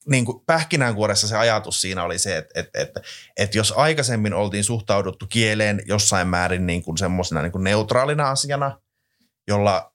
[0.08, 3.02] niin kuin pähkinänkuoressa se ajatus siinä oli se, että, että, että,
[3.38, 8.82] että jos aikaisemmin oltiin suhtauduttu kieleen jossain määrin niin kuin semmoisena niin kuin neutraalina asiana,
[9.48, 9.94] jolla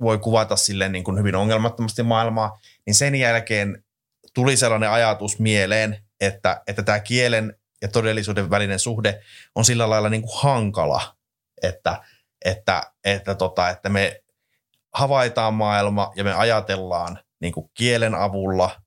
[0.00, 3.84] voi kuvata silleen niin kuin hyvin ongelmattomasti maailmaa, niin sen jälkeen
[4.34, 9.20] tuli sellainen ajatus mieleen, että, että tämä kielen ja todellisuuden välinen suhde
[9.54, 11.16] on sillä lailla niin kuin hankala,
[11.62, 12.02] että,
[12.44, 14.20] että, että, tota, että me
[14.94, 18.70] havaitaan maailma ja me ajatellaan niin kuin kielen avulla–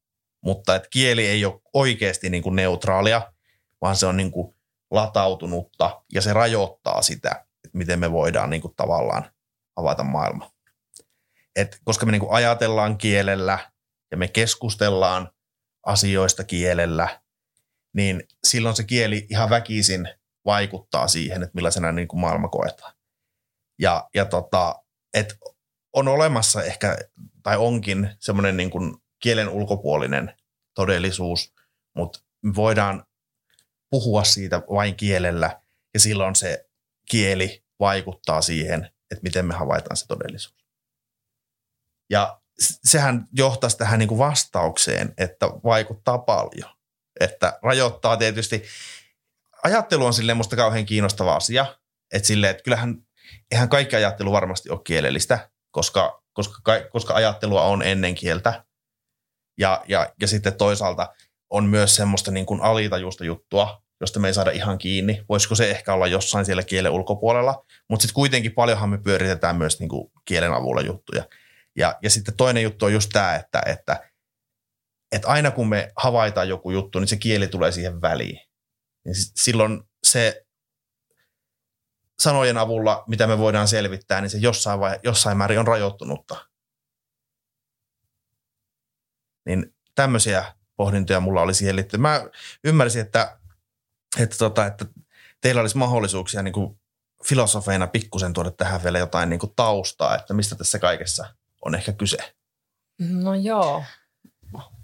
[0.47, 3.33] mutta että kieli ei ole oikeasti niin kuin neutraalia,
[3.81, 4.55] vaan se on niin kuin
[4.91, 7.29] latautunutta ja se rajoittaa sitä,
[7.65, 9.31] että miten me voidaan niin kuin tavallaan
[9.75, 10.51] avata maailma.
[11.55, 13.71] Et koska me niin kuin ajatellaan kielellä
[14.11, 15.31] ja me keskustellaan
[15.85, 17.21] asioista kielellä,
[17.93, 20.09] niin silloin se kieli ihan väkisin
[20.45, 22.93] vaikuttaa siihen, että millaisena niin kuin maailma koetaan.
[23.79, 24.75] Ja, ja tota,
[25.13, 25.37] et
[25.93, 26.97] on olemassa ehkä,
[27.43, 30.33] tai onkin semmoinen niin kuin kielen ulkopuolinen
[30.73, 31.53] todellisuus,
[31.95, 32.19] mutta
[32.55, 33.03] voidaan
[33.89, 35.61] puhua siitä vain kielellä
[35.93, 36.69] ja silloin se
[37.09, 40.65] kieli vaikuttaa siihen, että miten me havaitaan se todellisuus.
[42.09, 46.69] Ja sehän johtaisi tähän niin kuin vastaukseen, että vaikuttaa paljon.
[47.19, 48.63] Että rajoittaa tietysti,
[49.63, 51.65] ajattelu on silleen musta kauhean kiinnostava asia,
[52.13, 53.07] että silleen, että kyllähän,
[53.51, 58.66] eihän kaikki ajattelu varmasti ole kielellistä, koska, koska, koska ajattelua on ennen kieltä.
[59.57, 61.13] Ja, ja, ja sitten toisaalta
[61.49, 65.25] on myös semmoista niin kuin alitajusta juttua, josta me ei saada ihan kiinni.
[65.29, 69.79] Voisiko se ehkä olla jossain siellä kielen ulkopuolella, mutta sitten kuitenkin paljonhan me pyöritetään myös
[69.79, 71.23] niin kuin kielen avulla juttuja.
[71.75, 74.09] Ja, ja sitten toinen juttu on just tämä, että, että,
[75.11, 78.39] että aina kun me havaitaan joku juttu, niin se kieli tulee siihen väliin.
[79.05, 80.45] Niin silloin se
[82.19, 86.45] sanojen avulla, mitä me voidaan selvittää, niin se jossain, vai, jossain määrin on rajoittunutta.
[89.47, 92.01] Niin tämmöisiä pohdintoja mulla oli siihen liittyen.
[92.01, 92.21] Mä
[92.63, 93.37] ymmärsin, että,
[94.19, 94.85] että, tota, että
[95.41, 96.79] teillä olisi mahdollisuuksia niin kuin
[97.25, 101.27] filosofeina pikkusen tuoda tähän vielä jotain niin kuin taustaa, että mistä tässä kaikessa
[101.65, 102.17] on ehkä kyse.
[102.99, 103.83] No joo.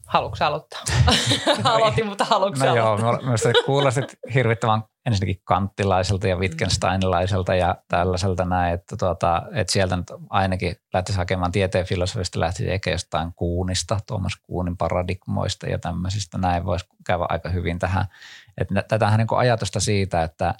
[0.07, 0.81] Haluatko aloittaa?
[1.63, 3.09] Aloitin, mutta haluatko no aloittaa?
[3.11, 9.97] joo, mielestäni kuulostit hirvittävän ensinnäkin kanttilaiselta ja Wittgensteinilaiselta ja tällaiselta näin, että, tuota, että sieltä
[9.97, 16.37] nyt ainakin lähtisi hakemaan tieteen filosofista, lähtisi ehkä jostain Kuunista, Tuomas Kuunin paradigmoista ja tämmöisistä,
[16.37, 18.05] näin voisi käydä aika hyvin tähän.
[18.57, 20.53] Että tätähän niin ajatusta siitä, että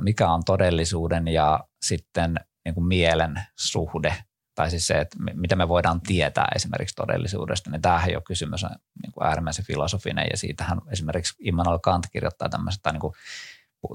[0.00, 4.14] mikä on todellisuuden ja sitten niin kuin mielen suhde
[4.58, 8.70] tai siis se, että mitä me voidaan tietää esimerkiksi todellisuudesta, niin tämähän jo kysymys on
[9.02, 13.12] niin kuin äärimmäisen filosofinen ja siitähän esimerkiksi Immanuel Kant kirjoittaa tämmöistä, tai niin kuin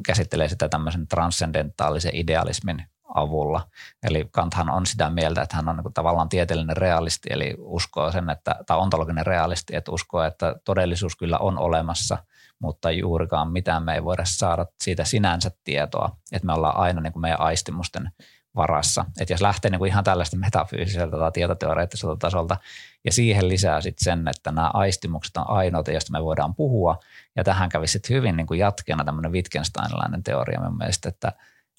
[0.06, 3.68] käsittelee sitä tämmöisen transcendentaalisen idealismin avulla.
[4.04, 8.12] Eli Kanthan on sitä mieltä, että hän on niin kuin tavallaan tieteellinen realisti, eli uskoo
[8.12, 12.18] sen, että, tai ontologinen realisti, että uskoo, että todellisuus kyllä on olemassa,
[12.60, 17.14] mutta juurikaan mitään me ei voida saada siitä sinänsä tietoa, että me ollaan aina niin
[17.14, 18.12] kuin meidän aistimusten
[18.56, 19.06] varassa.
[19.20, 22.58] Että jos lähtee niin kuin ihan tällaista metafyysiseltä tai tietoteoreettiselta tasolta
[23.06, 27.00] ja siihen lisää sitten sen, että nämä aistimukset on ainoita, joista me voidaan puhua.
[27.36, 31.32] Ja tähän kävi sitten hyvin niin kuin jatkeena tämmöinen Wittgensteinilainen teoria mun mielestä, että,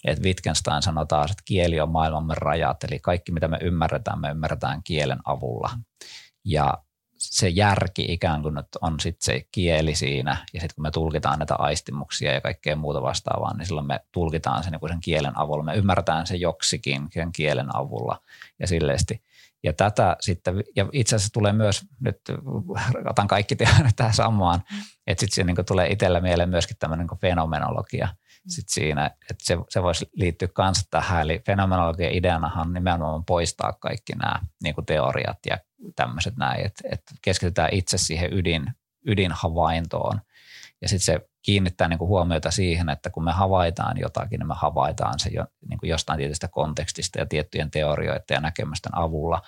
[0.05, 4.31] että Wittgenstein sanoo taas, että kieli on maailmamme rajat, eli kaikki mitä me ymmärretään, me
[4.31, 5.71] ymmärretään kielen avulla.
[6.45, 6.79] Ja
[7.19, 11.55] se järki ikään kuin on sitten se kieli siinä, ja sitten kun me tulkitaan näitä
[11.55, 15.65] aistimuksia ja kaikkea muuta vastaavaa, niin silloin me tulkitaan sen, niin sen kielen avulla.
[15.65, 18.21] Me ymmärretään se joksikin sen kielen avulla
[18.59, 19.23] ja silleesti.
[19.63, 22.21] Ja tätä sitten, ja itse asiassa tulee myös, nyt
[23.11, 24.63] otan kaikki tähän samaan,
[25.07, 28.09] että sitten se niin tulee itsellä mieleen myöskin tämmöinen niin fenomenologia
[28.49, 31.23] sit siinä, että se, se voisi liittyä kanssa tähän.
[31.23, 35.59] Eli fenomenologian ideanahan nimenomaan poistaa kaikki nämä niin teoriat ja
[35.97, 38.67] tämmöiset näin, että, että keskitytään itse siihen ydin,
[39.07, 40.21] ydinhavaintoon.
[40.83, 44.55] Ja sitten se kiinnittää niin kuin huomiota siihen, että kun me havaitaan jotakin, niin me
[44.57, 49.43] havaitaan se jo, niin kuin jostain tietystä kontekstista ja tiettyjen teorioiden ja näkemysten avulla.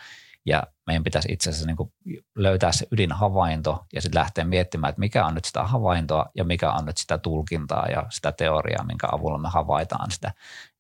[0.47, 5.27] Ja meidän pitäisi itse asiassa niin löytää se ydinhavainto ja sitten lähteä miettimään, että mikä
[5.27, 9.39] on nyt sitä havaintoa ja mikä on nyt sitä tulkintaa ja sitä teoriaa, minkä avulla
[9.39, 10.33] me havaitaan sitä.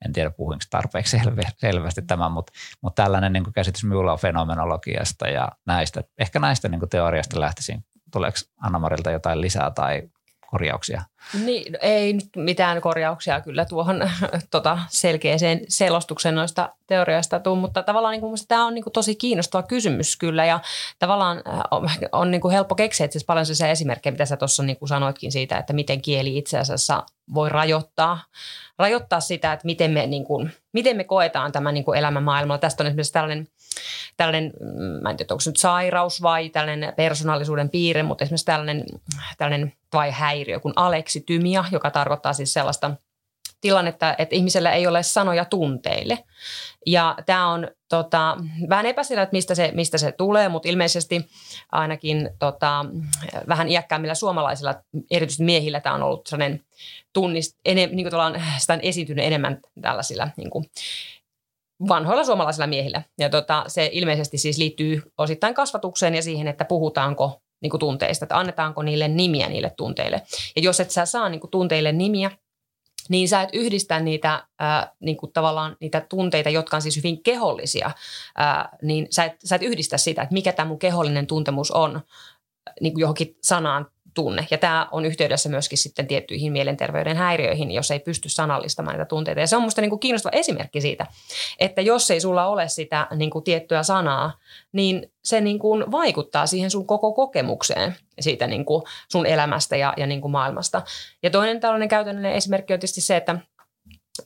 [0.04, 1.20] En tiedä puhuinko tarpeeksi
[1.58, 2.52] selvästi tämän, mutta,
[2.82, 6.02] mutta tällainen niin käsitys minulla on fenomenologiasta ja näistä.
[6.18, 7.84] Ehkä näistä niin teoriasta lähtisin.
[8.12, 10.02] Tuleeko Anna-Marilta jotain lisää tai
[10.46, 11.02] korjauksia?
[11.44, 14.10] Niin, ei nyt mitään korjauksia kyllä tuohon
[14.50, 19.14] tota, selkeäseen selostuksen noista teorioista tuu, mutta tavallaan niin kuin, tämä on niin kuin, tosi
[19.14, 20.60] kiinnostava kysymys kyllä ja
[20.98, 24.62] tavallaan äh, on, on niin kuin helppo keksiä itse paljon se esimerkkejä, mitä sä tuossa
[24.62, 27.02] niin sanoitkin siitä, että miten kieli itse asiassa
[27.34, 28.24] voi rajoittaa,
[28.78, 32.58] rajoittaa sitä, että miten me, niin kuin, miten me koetaan tämä niin kuin elämän maailmalla.
[32.58, 33.48] Tästä on esimerkiksi tällainen,
[34.16, 38.46] tällainen, mm, mä en tiedä, onko se nyt sairaus vai tällainen persoonallisuuden piirre, mutta esimerkiksi
[38.46, 38.84] tällainen,
[39.38, 42.90] tällainen vai häiriö kuin aleksitymia, joka tarkoittaa siis sellaista
[43.60, 46.24] tilannetta, että ihmisellä ei ole sanoja tunteille.
[46.86, 48.36] Ja tämä on tota,
[48.68, 51.28] vähän epäselvä, että mistä se, mistä se tulee, mutta ilmeisesti
[51.72, 52.84] ainakin tota,
[53.48, 54.74] vähän iäkkäämmillä suomalaisilla,
[55.10, 56.60] erityisesti miehillä, tämä on ollut sellainen
[57.12, 60.64] tunnist, ene, niin kuin sitä on esiintynyt enemmän tällaisilla niin kuin,
[61.88, 63.02] vanhoilla suomalaisilla miehillä.
[63.18, 68.24] Ja tota, se ilmeisesti siis liittyy osittain kasvatukseen ja siihen, että puhutaanko niin kuin tunteista,
[68.24, 70.22] että annetaanko niille nimiä niille tunteille.
[70.56, 72.30] Ja jos et sä saa niin kuin tunteille nimiä,
[73.08, 77.22] niin sä et yhdistä niitä ää, niin kuin tavallaan niitä tunteita, jotka on siis hyvin
[77.22, 77.90] kehollisia,
[78.36, 82.00] ää, niin sä et, sä et yhdistä sitä, että mikä tämä mun kehollinen tuntemus on
[82.80, 84.46] niin kuin johonkin sanaan tunne.
[84.50, 89.40] Ja tämä on yhteydessä myöskin sitten tiettyihin mielenterveyden häiriöihin, jos ei pysty sanallistamaan näitä tunteita.
[89.40, 91.06] Ja se on minusta niin kuin kiinnostava esimerkki siitä,
[91.58, 94.32] että jos ei sulla ole sitä niin kuin tiettyä sanaa,
[94.72, 99.94] niin se niin kuin vaikuttaa siihen sun koko kokemukseen siitä niin kuin sun elämästä ja,
[99.96, 100.82] ja niin kuin maailmasta.
[101.22, 103.38] Ja toinen tällainen käytännöllinen esimerkki on tietysti se, että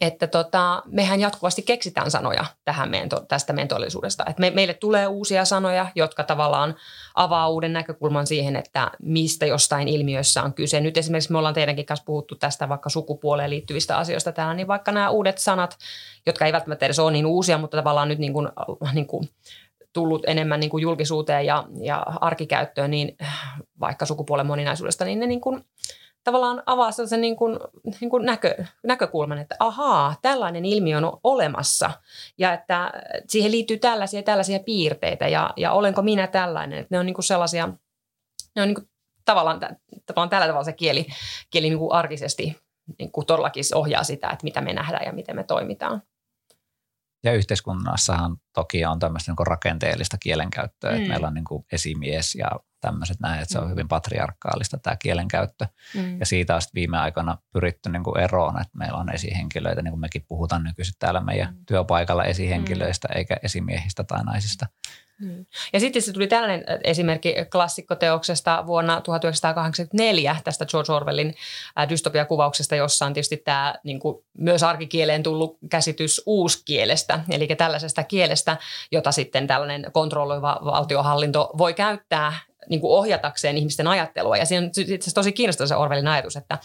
[0.00, 4.24] että tota, mehän jatkuvasti keksitään sanoja tähän meidän, tästä meidän todellisuudesta.
[4.26, 6.74] Et me, meille tulee uusia sanoja, jotka tavallaan
[7.14, 10.81] avaa uuden näkökulman siihen, että mistä jostain ilmiössä on kyse.
[10.81, 14.92] Nyt esimerkiksi me ollaan teidänkin kanssa puhuttu tästä vaikka sukupuoleen liittyvistä asioista täällä, niin vaikka
[14.92, 15.76] nämä uudet sanat,
[16.26, 18.48] jotka ei välttämättä edes ole niin uusia, mutta tavallaan nyt niin kuin,
[18.94, 19.29] niin kuin
[19.92, 23.16] tullut enemmän niin kuin julkisuuteen ja, ja arkikäyttöön, niin
[23.81, 25.64] vaikka sukupuolen moninaisuudesta, niin ne niin kuin
[26.24, 27.59] tavallaan avaa sellaisen niin kuin,
[28.00, 31.90] niin kuin näkö, näkökulman, että ahaa, tällainen ilmiö on olemassa
[32.38, 32.92] ja että
[33.28, 36.78] siihen liittyy tällaisia tällaisia piirteitä ja, ja olenko minä tällainen.
[36.78, 37.68] Että ne on niin kuin sellaisia,
[38.56, 38.88] ne on niin kuin
[39.24, 39.61] tavallaan,
[40.06, 41.06] tavallaan tällä tavalla se kieli,
[41.50, 42.56] kieli niin kuin arkisesti
[42.98, 46.02] niin kuin todellakin ohjaa sitä, että mitä me nähdään ja miten me toimitaan.
[47.24, 50.96] Ja yhteiskunnassahan toki on tämmöistä niin rakenteellista kielenkäyttöä, mm.
[50.96, 52.50] että meillä on niin kuin esimies ja
[52.81, 53.71] tämmöiset näin, että se on mm.
[53.71, 55.66] hyvin patriarkaalista tämä kielenkäyttö.
[55.95, 56.21] Mm.
[56.21, 60.01] Ja siitä on viime aikoina pyritty niin kuin eroon, että meillä on esihenkilöitä, niin kuin
[60.01, 61.64] mekin puhutaan nykyisin täällä meidän mm.
[61.66, 63.16] työpaikalla esihenkilöistä mm.
[63.16, 64.66] eikä esimiehistä tai naisista.
[65.21, 65.47] Mm.
[65.73, 71.35] Ja sitten se tuli tällainen äh, esimerkki klassikkoteoksesta vuonna 1984 tästä George Orwellin
[71.79, 78.03] äh, dystopiakuvauksesta, jossa on tietysti tämä niin kuin myös arkikieleen tullut käsitys uuskielestä, eli tällaisesta
[78.03, 78.57] kielestä,
[78.93, 82.33] jota sitten tällainen kontrolloiva valtiohallinto voi käyttää
[82.68, 84.37] niin kuin ohjatakseen ihmisten ajattelua.
[84.37, 86.59] Ja siinä on itse tosi kiinnostava se Orwellin ajatus, että,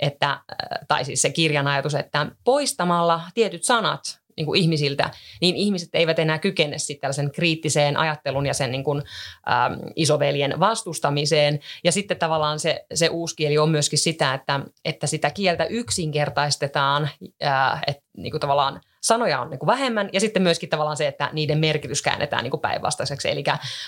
[0.00, 0.40] että, äh,
[0.88, 6.18] tai siis se kirjan ajatus, että poistamalla tietyt sanat niin kuin ihmisiltä, niin ihmiset eivät
[6.18, 9.02] enää kykene sitten tällaisen kriittiseen ajattelun ja sen niin kuin,
[9.50, 11.60] ähm, isoveljen vastustamiseen.
[11.84, 17.08] Ja sitten tavallaan se, se uusi kieli on myöskin sitä, että, että sitä kieltä yksinkertaistetaan,
[17.44, 21.06] äh, että niin kuin tavallaan sanoja on niin kuin vähemmän ja sitten myöskin tavallaan se,
[21.06, 23.30] että niiden merkitys käännetään niin kuin päinvastaiseksi.
[23.30, 23.44] Eli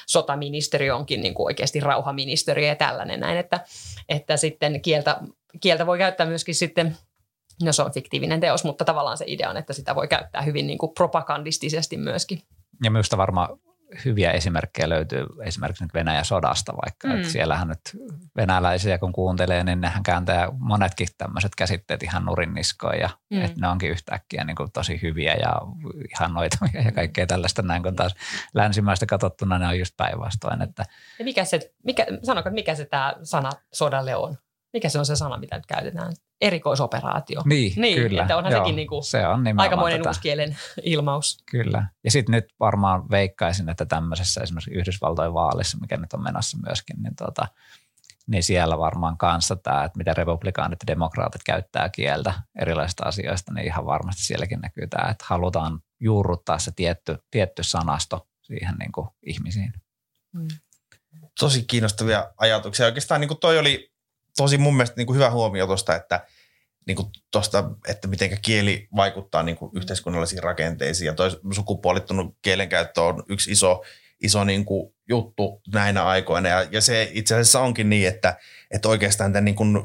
[0.07, 3.61] sotaministeriö onkin niin kuin oikeasti rauhaministeriö ja tällainen näin, että,
[4.09, 5.21] että sitten kieltä,
[5.61, 6.97] kieltä voi käyttää myöskin sitten
[7.63, 10.67] No se on fiktiivinen teos, mutta tavallaan se idea on, että sitä voi käyttää hyvin
[10.67, 12.43] niin kuin propagandistisesti myöskin.
[12.85, 13.59] Ja minusta varmaan
[14.05, 17.17] hyviä esimerkkejä löytyy esimerkiksi nyt Venäjän sodasta vaikka, mm.
[17.17, 17.81] että siellähän nyt
[18.37, 23.43] venäläisiä kun kuuntelee, niin nehän kääntää monetkin tämmöiset käsitteet ihan nurinniskoon ja mm.
[23.43, 25.53] että ne onkin yhtäkkiä niin kuin tosi hyviä ja
[26.15, 28.15] ihan noita ja kaikkea tällaista näin, kun taas
[28.55, 30.63] länsimaista katsottuna ne on just päinvastoin.
[30.63, 30.85] Että.
[31.19, 34.37] Ja mikä se, mikä, sanoko, mikä se tämä sana sodalle on?
[34.77, 36.13] Mikä se on se sana, mitä nyt käytetään?
[36.41, 37.43] erikoisoperaatio.
[37.45, 38.23] Niin, niin kyllä.
[38.23, 40.09] Että onhan Joo, sekin niin kuin se on aikamoinen tätä.
[40.09, 41.43] uuskielen ilmaus.
[41.51, 41.87] Kyllä.
[42.05, 47.03] Ja sitten nyt varmaan veikkaisin, että tämmöisessä esimerkiksi Yhdysvaltojen vaalissa, mikä nyt on menossa myöskin,
[47.03, 47.49] niin, tota,
[48.27, 53.67] niin siellä varmaan kanssa tämä, että miten republikaanit ja demokraatit käyttää kieltä erilaisista asioista, niin
[53.67, 59.09] ihan varmasti sielläkin näkyy tämä, että halutaan juurruttaa se tietty, tietty sanasto siihen niin kuin
[59.27, 59.73] ihmisiin.
[60.33, 60.49] Mm.
[61.41, 62.87] Tosi kiinnostavia ajatuksia.
[62.87, 63.96] Oikeastaan niin kuin toi oli
[64.37, 66.27] tosi mun mielestä niin kuin hyvä huomio tuosta, että
[66.87, 71.07] niin kuin tosta, että miten kieli vaikuttaa niin kuin yhteiskunnallisiin rakenteisiin.
[71.07, 73.83] Ja toi sukupuolittunut kielenkäyttö on yksi iso
[74.23, 76.49] iso niin kuin juttu näinä aikoina.
[76.49, 78.37] Ja, ja se itse asiassa onkin niin, että,
[78.71, 79.79] että oikeastaan tämän niin kuin,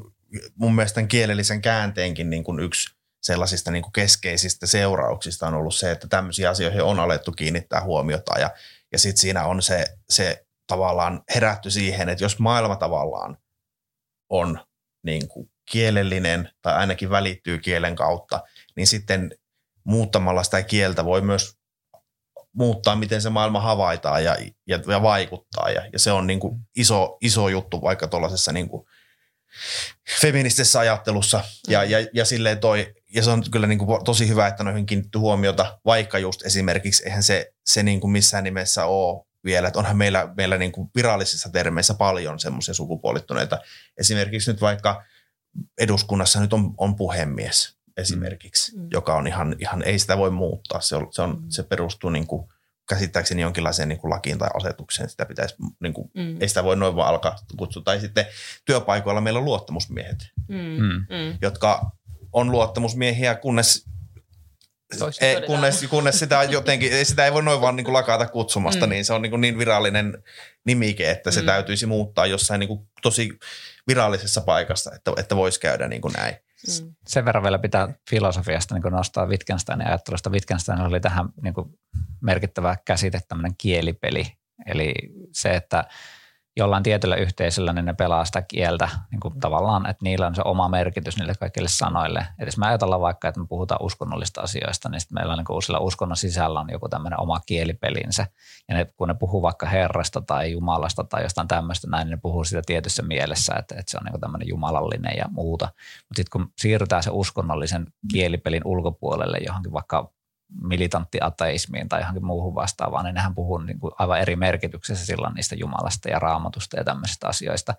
[0.55, 5.75] mun mielestä tämän kielellisen käänteenkin niin kuin yksi sellaisista niin kuin keskeisistä seurauksista on ollut
[5.75, 8.49] se, että tämmöisiä asioihin on alettu kiinnittää huomiota ja,
[8.91, 13.37] ja sitten siinä on se, se tavallaan herätty siihen, että jos maailma tavallaan
[14.31, 14.59] on
[15.03, 18.43] niin kuin kielellinen tai ainakin välittyy kielen kautta,
[18.75, 19.35] niin sitten
[19.83, 21.57] muuttamalla sitä kieltä voi myös
[22.53, 25.69] muuttaa, miten se maailma havaitaan ja, ja, ja vaikuttaa.
[25.69, 28.85] Ja, ja se on niin kuin iso, iso juttu vaikka tuollaisessa niin kuin
[30.21, 31.43] feministisessä ajattelussa.
[31.67, 34.85] Ja, ja, ja, silleen toi, ja se on kyllä niin kuin tosi hyvä, että noihin
[34.85, 39.79] kiinnitty huomiota, vaikka just esimerkiksi eihän se, se niin kuin missään nimessä ole vielä, että
[39.79, 43.59] onhan meillä, meillä niin kuin virallisissa termeissä paljon semmoisia sukupuolittuneita.
[43.97, 45.03] Esimerkiksi nyt vaikka
[45.77, 48.87] eduskunnassa nyt on, on puhemies esimerkiksi, mm.
[48.91, 50.81] joka on ihan, ihan, ei sitä voi muuttaa.
[50.81, 51.45] Se, on, se, on, mm.
[51.49, 52.47] se perustuu niin kuin,
[52.89, 55.09] käsittääkseni jonkinlaiseen niin kuin lakiin tai asetukseen.
[55.09, 56.41] Sitä pitäisi, niin kuin, mm.
[56.41, 57.83] ei sitä voi noin vaan alkaa kutsua.
[57.83, 58.25] Tai sitten
[58.65, 60.55] työpaikoilla meillä on luottamusmiehet, mm.
[60.55, 61.05] mm.
[61.09, 61.37] mm.
[61.41, 61.91] jotka
[62.33, 63.85] on luottamusmiehiä, kunnes
[65.21, 68.89] ei, kunnes, kunnes sitä jotenkin, sitä ei voi noin vaan niin kuin lakata kutsumasta, mm.
[68.89, 70.23] niin se on niin, kuin niin virallinen
[70.65, 71.45] nimike, että se mm.
[71.45, 73.39] täytyisi muuttaa jossain niin kuin tosi
[73.87, 76.35] virallisessa paikassa, että, että voisi käydä niin kuin näin.
[76.81, 76.95] Mm.
[77.07, 80.29] Sen verran vielä pitää filosofiasta niin nostaa Wittgensteinin ajattelusta.
[80.29, 81.79] Wittgenstein oli tähän niin kuin
[82.21, 84.27] merkittävä käsite, tämmöinen kielipeli.
[84.65, 84.93] Eli
[85.31, 85.83] se, että
[86.57, 90.41] jollain tietyllä yhteisöllä, niin ne pelaa sitä kieltä niin kuin tavallaan, että niillä on se
[90.45, 92.27] oma merkitys niille kaikille sanoille.
[92.39, 95.63] Et jos me ajatellaan vaikka, että me puhutaan uskonnollista asioista, niin sitten meillä on niin
[95.63, 98.27] sillä uskonnon sisällä on joku tämmöinen oma kielipelinsä.
[98.69, 102.19] Ja ne, kun ne puhuu vaikka Herrasta tai Jumalasta tai jostain tämmöistä näin, niin ne
[102.21, 105.65] puhuu sitä tietyssä mielessä, että, että se on niin tämmöinen jumalallinen ja muuta.
[105.65, 110.11] Mutta sitten kun siirrytään se uskonnollisen kielipelin ulkopuolelle johonkin vaikka
[110.61, 115.55] militanttiateismiin tai johonkin muuhun vastaavaan, niin nehän puhuu niin kuin aivan eri merkityksessä silloin niistä
[115.55, 117.73] Jumalasta ja raamatusta ja tämmöisistä asioista.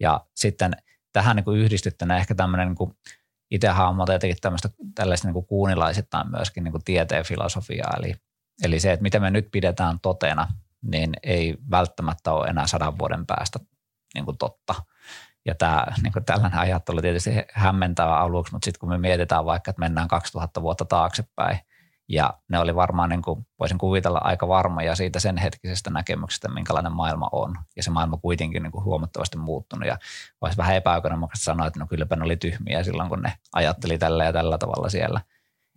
[0.00, 0.76] Ja sitten
[1.12, 2.96] tähän niin kuin yhdistettynä ehkä tämmöinen niin kuin
[3.50, 8.14] itse hahmota jotenkin tämmöistä tällaista niin kuin kuunilaisittain myöskin niin kuin tieteen filosofiaa, eli,
[8.64, 10.48] eli se, että mitä me nyt pidetään totena,
[10.82, 13.58] niin ei välttämättä ole enää sadan vuoden päästä
[14.14, 14.74] niin kuin totta.
[15.46, 19.70] Ja tämä, niin kuin tällainen ajattelu tietysti hämmentää aluksi, mutta sitten kun me mietitään vaikka,
[19.70, 21.58] että mennään 2000 vuotta taaksepäin,
[22.08, 26.92] ja ne oli varmaan, niin kuin, voisin kuvitella, aika varmoja siitä sen hetkisestä näkemyksestä, minkälainen
[26.92, 27.56] maailma on.
[27.76, 29.88] Ja se maailma kuitenkin niin kuin huomattavasti muuttunut.
[29.88, 29.98] Ja
[30.40, 34.24] olisi vähän epäoikeudenmukaista sanoa, että no kylläpä ne oli tyhmiä silloin, kun ne ajatteli tällä
[34.24, 35.20] ja tällä tavalla siellä.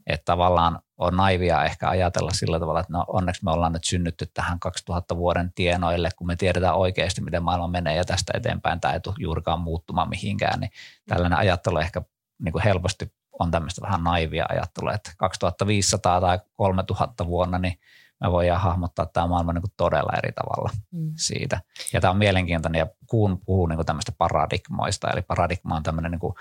[0.07, 4.25] Että tavallaan on naivia ehkä ajatella sillä tavalla, että no onneksi me ollaan nyt synnytty
[4.33, 8.93] tähän 2000 vuoden tienoille, kun me tiedetään oikeasti, miten maailma menee ja tästä eteenpäin tämä
[8.93, 10.71] ei tule juurikaan muuttumaan mihinkään, niin
[11.07, 12.01] tällainen ajattelu ehkä
[12.43, 13.11] niin kuin helposti
[13.41, 17.79] on tämmöistä vähän naivia ajattelua, että 2500 tai 3000 vuonna, niin
[18.21, 21.13] me voidaan hahmottaa tämä maailma niin kuin todella eri tavalla mm.
[21.15, 21.61] siitä.
[21.93, 26.11] Ja tämä on mielenkiintoinen, ja Kuun puhuu niin kuin tämmöistä paradigmoista, eli paradigma on tämmöinen
[26.11, 26.33] niin kuin,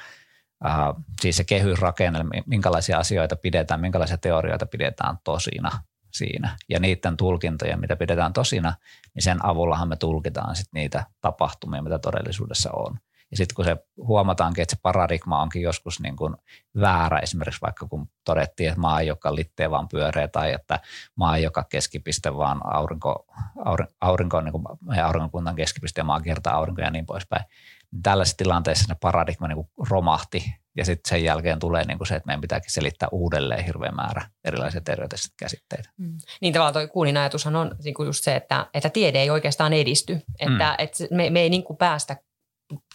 [0.67, 0.73] äh,
[1.21, 5.71] siis se kehysrakenne, minkälaisia asioita pidetään, minkälaisia teorioita pidetään tosina
[6.11, 6.57] siinä.
[6.69, 8.75] Ja niiden tulkintoja, mitä pidetään tosina,
[9.15, 12.99] niin sen avullahan me tulkitaan sit niitä tapahtumia, mitä todellisuudessa on.
[13.31, 16.37] Ja sitten kun se huomataankin, että se paradigma onkin joskus niin kuin
[16.81, 20.81] väärä, esimerkiksi vaikka kun todettiin, että maa ei olekaan litteä vaan pyöreä tai että
[21.17, 23.27] maa ei joka keskipiste vaan aurinko,
[23.65, 27.45] aurinko, aurinko on niin kuin meidän aurinkokunnan keskipiste ja maa kiertää aurinko ja niin poispäin.
[27.93, 32.09] Niin tällaisessa tilanteessa se paradigma niin kuin romahti ja sitten sen jälkeen tulee niin kuin
[32.09, 35.91] se, että meidän pitääkin selittää uudelleen hirveän määrä erilaisia terveydellisiä käsitteitä.
[35.97, 36.19] Mm.
[36.41, 39.73] Niin tavallaan tuo Kuunin ajatushan on niin kuin just se, että, että tiede ei oikeastaan
[39.73, 40.21] edisty.
[40.39, 40.85] Että, mm.
[40.85, 42.17] että me, me ei niin kuin päästä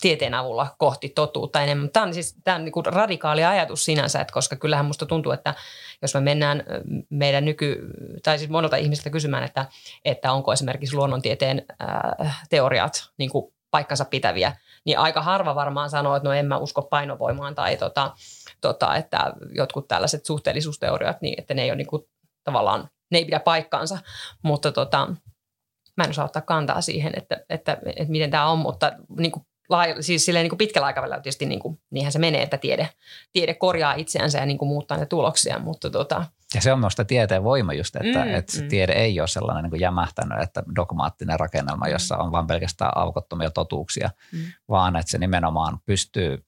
[0.01, 1.89] tieteen avulla kohti totuutta enemmän.
[1.89, 5.31] Tämä on siis tämä on niin kuin radikaali ajatus sinänsä, että koska kyllähän musta tuntuu,
[5.31, 5.53] että
[6.01, 6.63] jos me mennään
[7.09, 7.88] meidän nyky,
[8.23, 9.65] tai siis monelta ihmiseltä kysymään, että,
[10.05, 11.65] että onko esimerkiksi luonnontieteen
[12.21, 16.57] äh, teoriat niin kuin paikkansa pitäviä, niin aika harva varmaan sanoo, että no en mä
[16.57, 18.13] usko painovoimaan tai tota,
[18.61, 22.03] tota, että jotkut tällaiset suhteellisuusteoriat, niin että ne ei ole niin kuin,
[22.43, 23.97] tavallaan, ne ei pidä paikkaansa,
[24.43, 25.07] mutta tota,
[25.97, 29.31] mä en osaa ottaa kantaa siihen, että, että, että, että miten tämä on, mutta niin
[29.31, 29.45] kuin
[29.99, 32.89] siis silleen niin kuin pitkällä aikavälillä tietysti niin kuin, niinhän se menee, että tiede,
[33.32, 37.06] tiede korjaa itseänsä ja niin kuin muuttaa ne tuloksia, mutta tota, ja se on minusta
[37.06, 38.67] tieteen voima just, että, mm, että mm.
[38.67, 43.49] tiede ei ole sellainen niin kuin jämähtänyt, että dogmaattinen rakennelma, jossa on vain pelkästään aukottomia
[43.49, 44.39] totuuksia, mm.
[44.69, 46.45] vaan että se nimenomaan pystyy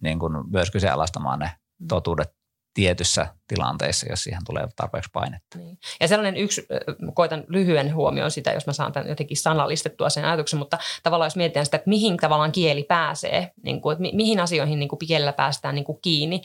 [0.00, 1.88] niin kuin myös kyseenalaistamaan ne mm.
[1.88, 2.34] totuudet
[2.74, 5.58] tietyssä tilanteessa, jos siihen tulee tarpeeksi painetta.
[5.58, 5.78] Niin.
[6.00, 6.66] Ja sellainen yksi,
[7.14, 11.36] koitan lyhyen huomioon sitä, jos mä saan tämän jotenkin sanallistettua sen ajatuksen, mutta tavallaan jos
[11.36, 14.98] mietitään sitä, että mihin tavallaan kieli pääsee, niin kuin, että mi- mihin asioihin niin kuin
[14.98, 16.42] kielellä päästään niin kuin kiinni,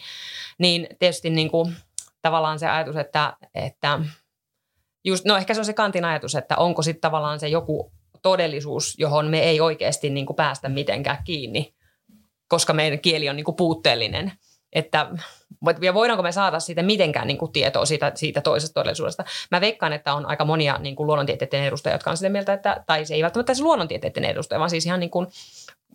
[0.58, 1.76] niin tietysti niin kuin,
[2.22, 4.00] tavallaan se ajatus, että, että
[5.06, 8.96] just, no ehkä se on se kantin ajatus, että onko sitten tavallaan se joku todellisuus,
[8.98, 11.76] johon me ei oikeasti niin kuin päästä mitenkään kiinni,
[12.48, 14.32] koska meidän kieli on niin kuin puutteellinen.
[14.74, 15.08] Että
[15.82, 19.26] ja voidaanko me saada siitä mitenkään niin kuin tietoa siitä, siitä toisesta todellisuudesta.
[19.52, 22.84] Mä veikkaan, että on aika monia niin kuin luonnontieteiden edustajia, jotka on sitä mieltä, että,
[22.88, 25.28] tai se ei välttämättä se luonnontieteiden edustaja, vaan siis ihan niin kuin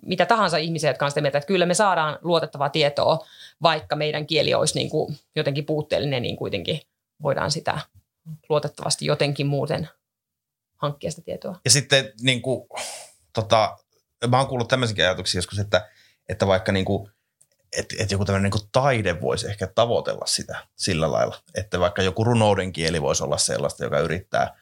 [0.06, 3.26] mitä tahansa ihmisiä, jotka on sitä mieltä, että kyllä me saadaan luotettavaa tietoa,
[3.62, 6.80] vaikka meidän kieli olisi niin kuin jotenkin puutteellinen, niin kuitenkin
[7.22, 7.78] voidaan sitä
[8.48, 9.88] luotettavasti jotenkin muuten
[10.76, 11.60] hankkia sitä tietoa.
[11.64, 12.68] Ja sitten niin kuin,
[13.32, 13.76] tota,
[14.28, 15.88] mä oon kuullut tämmöisiä ajatuksia joskus, että,
[16.28, 17.10] että vaikka niin kuin,
[17.78, 22.24] että, että joku tämmöinen niin taide voisi ehkä tavoitella sitä sillä lailla, että vaikka joku
[22.24, 24.56] runouden kieli voisi olla sellaista, joka yrittää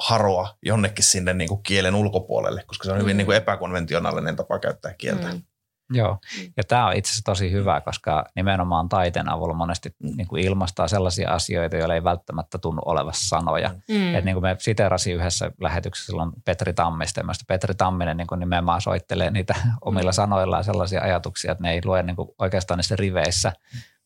[0.00, 3.18] haroa jonnekin sinne niin kuin kielen ulkopuolelle, koska se on hyvin mm.
[3.18, 5.32] niin kuin epäkonventionaalinen tapa käyttää kieltä.
[5.32, 5.42] Mm.
[5.90, 6.52] Joo, mm.
[6.56, 10.88] ja tämä on itse asiassa tosi hyvä, koska nimenomaan taiteen avulla monesti niin kuin ilmastaa
[10.88, 13.70] sellaisia asioita, joilla ei välttämättä tunnu olevassa sanoja.
[13.88, 14.14] Mm.
[14.14, 18.38] Et niin kuin me siterasin yhdessä lähetyksessä silloin Petri Tammista, ja Petri Tamminen niin kuin
[18.38, 20.14] nimenomaan soittelee niitä omilla mm.
[20.14, 23.52] sanoillaan sellaisia ajatuksia, että ne ei lue niin kuin oikeastaan niissä riveissä,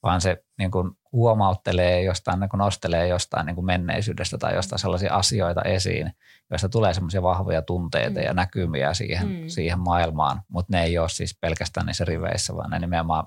[0.03, 4.79] vaan se niin kuin huomauttelee jostain, niin kuin nostelee jostain niin kuin menneisyydestä tai jostain
[4.79, 6.13] sellaisia asioita esiin,
[6.51, 8.27] joista tulee semmoisia vahvoja tunteita mm.
[8.27, 9.49] ja näkymiä siihen, mm.
[9.49, 13.27] siihen maailmaan, mutta ne ei ole siis pelkästään niissä riveissä, vaan ne nimenomaan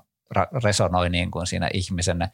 [0.64, 2.28] resonoi niin kuin siinä ihmisen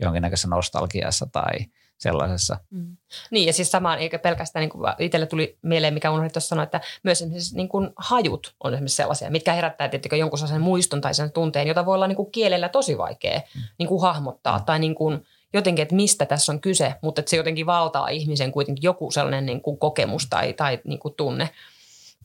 [0.00, 1.52] jonkinnäköisessä nostalgiassa tai
[1.98, 2.58] sellaisessa.
[2.70, 2.96] Mm.
[3.30, 6.64] Niin ja siis samaan, eikä pelkästään, niin kuin itselle tuli mieleen, mikä unohdin tuossa sanoa,
[6.64, 11.00] että myös esimerkiksi niin kuin hajut on esimerkiksi sellaisia, mitkä herättää tiettikö jonkun sellaisen muiston
[11.00, 13.62] tai sen tunteen, jota voi olla niin kuin kielellä tosi vaikea mm.
[13.78, 14.64] niin kuin hahmottaa mm.
[14.64, 18.52] tai niin kuin jotenkin, että mistä tässä on kyse, mutta että se jotenkin valtaa ihmisen
[18.52, 21.50] kuitenkin joku sellainen niin kuin kokemus tai, tai niin kuin tunne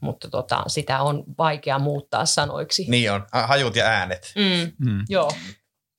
[0.03, 2.85] mutta tota, sitä on vaikea muuttaa sanoiksi.
[2.89, 4.33] Niin on, hajut ja äänet.
[4.35, 4.91] Mm.
[4.91, 5.05] Mm.
[5.09, 5.31] Joo.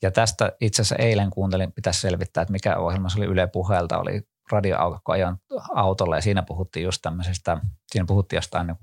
[0.04, 3.98] Ja tästä itse asiassa eilen kuuntelin, pitäisi selvittää, että mikä ohjelma se oli Yle Puheelta,
[3.98, 5.38] oli radioaukakko ajan
[5.74, 7.58] autolla ja siinä puhuttiin just tämmöisestä,
[7.90, 8.76] siinä puhuttiin jostain niin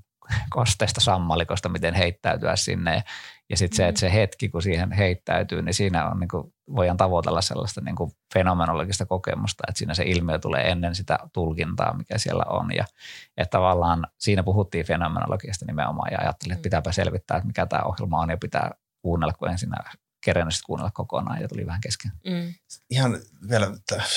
[0.50, 3.04] kosteista sammalikosta, miten heittäytyä sinne.
[3.50, 6.98] Ja sitten se, että se hetki, kun siihen heittäytyy, niin siinä on, niin kuin, voidaan
[6.98, 12.18] tavoitella sellaista niin kuin fenomenologista kokemusta, että siinä se ilmiö tulee ennen sitä tulkintaa, mikä
[12.18, 12.76] siellä on.
[12.76, 12.86] Ja
[13.38, 18.20] että tavallaan siinä puhuttiin fenomenologiasta nimenomaan ja ajattelin, että pitääpä selvittää, että mikä tämä ohjelma
[18.20, 19.70] on ja pitää kuunnella, kun ensin
[20.22, 22.12] kerennyt kuunnella kokonaan ja tuli vähän kesken.
[22.26, 22.54] Mm.
[22.90, 23.20] Ihan
[23.50, 23.68] vielä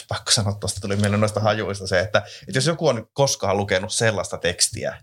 [0.09, 3.93] pakko sanoa tuosta, tuli mieleen noista hajuista se, että, että jos joku on koskaan lukenut
[3.93, 5.03] sellaista tekstiä,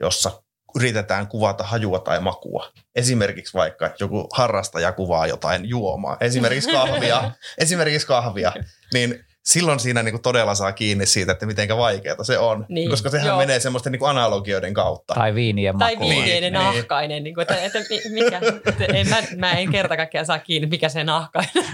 [0.00, 0.42] jossa
[0.74, 2.72] yritetään kuvata hajua tai makua.
[2.94, 8.52] Esimerkiksi vaikka, että joku harrastaja kuvaa jotain juomaa, esimerkiksi kahvia, esimerkiksi kahvia,
[8.92, 12.90] niin silloin siinä niin kuin todella saa kiinni siitä, että miten vaikeaa se on, niin,
[12.90, 13.38] koska sehän joo.
[13.38, 15.14] menee semmoisten niin kuin analogioiden kautta.
[15.14, 15.98] Tai viinien makuun.
[15.98, 17.78] Tai viinien niin, nahkainen, niin kuin, että, että
[18.08, 21.64] mikä, että en, mä, mä en kerta kaikkiaan saa kiinni, mikä se nahkainen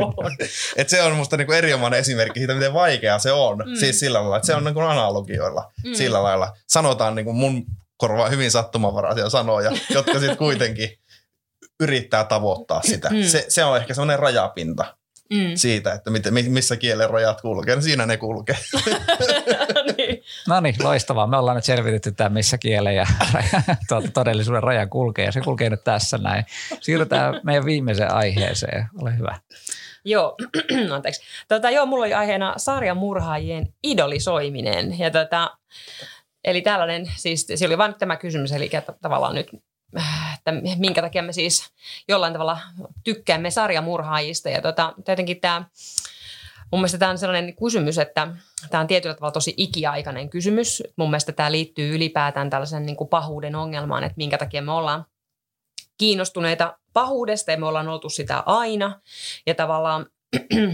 [0.00, 0.14] on.
[0.76, 3.74] Et se on musta niin kuin erinomainen esimerkki siitä, miten vaikeaa se on, mm.
[3.74, 5.94] siis sillä lailla, että se on niin kuin analogioilla mm.
[5.94, 6.56] sillä lailla.
[6.66, 7.64] Sanotaan niin kuin mun
[7.96, 10.90] korvaa hyvin sattumanvaraisia sanoja, jotka sitten kuitenkin
[11.80, 13.10] yrittää tavoittaa sitä.
[13.10, 13.22] Mm.
[13.22, 14.98] Se, se on ehkä semmoinen rajapinta
[15.32, 15.50] mm.
[15.54, 17.76] siitä, että mit, missä kielen rajat kulkee.
[17.76, 18.56] No siinä ne kulkee.
[19.96, 20.22] niin.
[20.48, 21.26] No niin, loistavaa.
[21.26, 23.06] Me ollaan nyt selvitetty tämä, missä kielen ja
[23.88, 25.24] tuota, todellisuuden raja kulkee.
[25.24, 26.44] Ja se kulkee nyt tässä näin.
[26.80, 28.86] Siirrytään meidän viimeiseen aiheeseen.
[29.02, 29.38] Ole hyvä.
[30.04, 30.36] Joo,
[30.94, 31.22] anteeksi.
[31.48, 34.98] Tota, joo, mulla oli aiheena sarjamurhaajien idolisoiminen.
[34.98, 35.50] Ja tota,
[36.44, 38.70] eli tällainen, siis se oli vain tämä kysymys, eli
[39.02, 39.48] tavallaan nyt
[40.34, 41.70] että minkä takia me siis
[42.08, 42.58] jollain tavalla
[43.04, 44.48] tykkäämme sarjamurhaajista.
[44.48, 45.64] Ja tota, tietenkin tämä,
[46.72, 48.28] mun mielestä tämä on sellainen kysymys, että
[48.70, 50.82] tämä on tietyllä tavalla tosi ikiaikainen kysymys.
[50.96, 55.06] Mun mielestä tämä liittyy ylipäätään tällaisen niin kuin pahuuden ongelmaan, että minkä takia me ollaan
[55.98, 59.00] kiinnostuneita pahuudesta ja me ollaan oltu sitä aina.
[59.46, 60.06] Ja tavallaan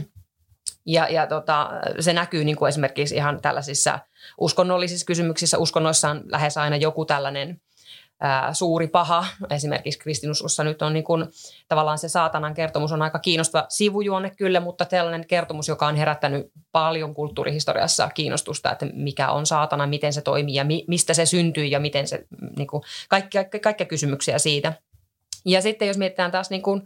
[0.87, 3.99] ja, ja tota, se näkyy niin kuin esimerkiksi ihan tällaisissa
[4.41, 5.59] uskonnollisissa kysymyksissä.
[5.59, 7.61] Uskonnoissa on lähes aina joku tällainen–
[8.53, 9.27] suuri paha.
[9.51, 11.27] Esimerkiksi kristinuskossa nyt on niin kuin,
[11.69, 16.53] tavallaan se saatanan kertomus on aika kiinnostava sivujuonne kyllä, mutta tällainen kertomus, joka on herättänyt
[16.73, 21.65] paljon kulttuurihistoriassa kiinnostusta, että mikä on saatana, miten se toimii ja mi, mistä se syntyy
[21.65, 24.73] ja miten se, niin kuin, kaikkia, kaikkia kysymyksiä siitä.
[25.45, 26.83] Ja sitten jos mietitään taas niin kuin,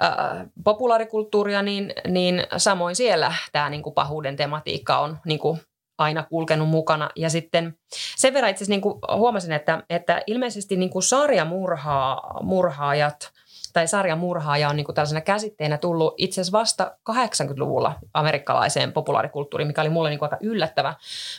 [0.00, 5.60] ää, populaarikulttuuria, niin, niin samoin siellä tämä niin kuin pahuuden tematiikka on niin kuin,
[5.98, 7.10] aina kulkenut mukana.
[7.16, 7.78] Ja sitten
[8.16, 13.32] sen verran itse asiassa niin huomasin, että, että ilmeisesti niin kuin sarjamurhaajat
[13.72, 19.80] tai sarjamurhaaja on niin kuin tällaisena käsitteenä tullut itse asiassa vasta 80-luvulla amerikkalaiseen populaarikulttuuriin, mikä
[19.80, 20.94] oli mulle niin kuin aika yllättävä.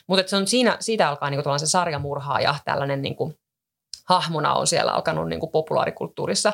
[0.07, 3.37] Mutta se on siinä, siitä alkaa niin kuin se sarjamurhaaja, tällainen niin kuin
[4.05, 6.53] hahmona on siellä alkanut niin kuin populaarikulttuurissa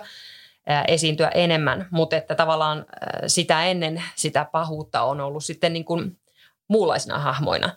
[0.87, 2.85] esiintyä enemmän, mutta että tavallaan
[3.27, 6.17] sitä ennen sitä pahuutta on ollut sitten niin kuin
[6.73, 7.69] muunlaisina hahmoina.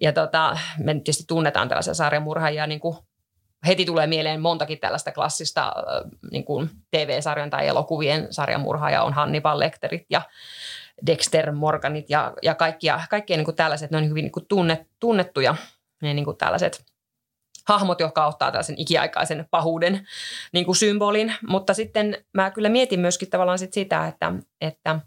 [0.00, 2.96] Ja tota, me tietysti tunnetaan tällaisia sarjamurhaajia niin kuin
[3.66, 5.72] heti tulee mieleen montakin tällaista klassista
[6.30, 10.22] niin kuin TV-sarjan tai elokuvien sarjamurhaaja on Hannibal Lecterit ja
[11.06, 14.88] Dexter Morganit ja, ja kaikkia, kaikkia niin kuin tällaiset, ne on hyvin niin kuin tunnet,
[15.00, 15.54] tunnettuja
[16.02, 16.84] ne niin kuin tällaiset
[17.68, 20.08] hahmot, jotka ottaa tällaisen ikiaikaisen pahuuden
[20.52, 21.34] niin kuin symbolin.
[21.48, 25.00] Mutta sitten mä kyllä mietin myöskin tavallaan sit sitä, että, että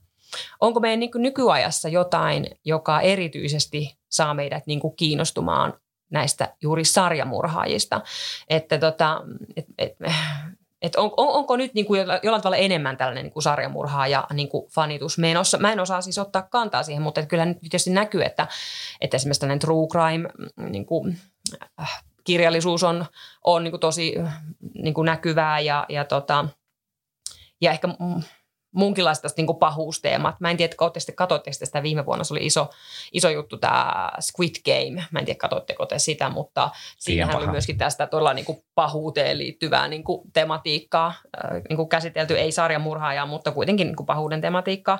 [0.61, 5.73] onko meidän niin nykyajassa jotain, joka erityisesti saa meidät niin kiinnostumaan
[6.11, 8.01] näistä juuri sarjamurhaajista.
[8.49, 9.21] Että tota,
[9.57, 9.95] et, et,
[10.81, 14.27] et on, on, onko nyt niin kuin jollain tavalla enemmän tällainen niin kuin sarjamurhaa ja
[14.33, 15.17] niin fanitus?
[15.17, 18.23] Mä en, osaa, mä en osaa siis ottaa kantaa siihen, mutta kyllä nyt tietysti näkyy,
[18.23, 18.47] että,
[19.01, 20.29] että esimerkiksi tällainen true crime
[20.69, 21.17] niin kuin,
[21.81, 23.05] äh, kirjallisuus on,
[23.43, 24.15] on niin kuin tosi
[24.73, 26.45] niin kuin näkyvää ja, ja, tota,
[27.61, 27.87] ja ehkä
[28.73, 30.39] munkinlaista niin pahuusteemat.
[30.39, 30.75] Mä en tiedä,
[31.15, 32.69] katsoitteko sitä viime vuonna, se oli iso,
[33.11, 35.05] iso juttu tämä Squid Game.
[35.11, 39.37] Mä en tiedä, katsoitteko te sitä, mutta siinähän oli myöskin tästä todella niin kuin pahuuteen
[39.37, 41.13] liittyvää niin kuin tematiikkaa
[41.69, 42.37] niin kuin käsitelty.
[42.37, 44.99] Ei sarjamurhaajaa, mutta kuitenkin niin kuin pahuuden tematiikkaa.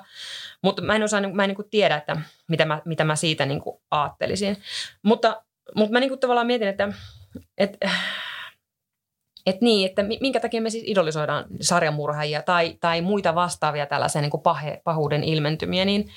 [0.62, 2.16] Mutta mä en osaa, mä en niin kuin tiedä, että
[2.48, 4.56] mitä mä, mitä mä siitä niin kuin ajattelisin.
[5.02, 5.42] Mutta,
[5.74, 6.92] mutta mä niin kuin tavallaan mietin, että,
[7.58, 7.90] että
[9.46, 14.30] että niin, että minkä takia me siis idolisoidaan sarjamurhaajia tai, tai muita vastaavia tällaisia niin
[14.30, 16.08] kuin pahe, pahuuden ilmentymiä, niin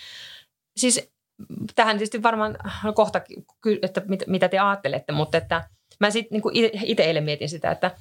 [0.78, 1.12] siis
[1.76, 2.58] tähän tietysti varmaan
[2.96, 3.22] kohta,
[3.82, 5.70] että mit, mitä te ajattelette, mutta että
[6.00, 7.92] mä sitten niin itse eilen mietin sitä, että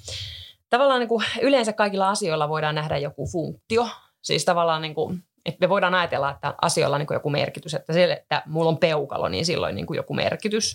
[0.69, 3.87] tavallaan niin kuin yleensä kaikilla asioilla voidaan nähdä joku funktio.
[4.21, 7.93] Siis tavallaan niin kuin, että me voidaan ajatella, että asioilla on niin joku merkitys, että
[7.93, 10.73] se, että mulla on peukalo, niin silloin niin joku merkitys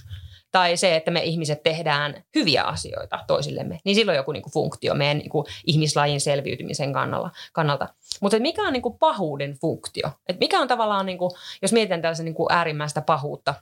[0.52, 4.94] tai se, että me ihmiset tehdään hyviä asioita toisillemme, niin silloin joku niin kuin funktio
[4.94, 7.88] meidän niin kuin ihmislajin selviytymisen kannalla, kannalta.
[8.20, 10.10] Mutta mikä on niin kuin pahuuden funktio?
[10.28, 11.30] Et mikä on tavallaan, niin kuin,
[11.62, 13.54] jos mietitään tällaisen niin kuin äärimmäistä pahuutta,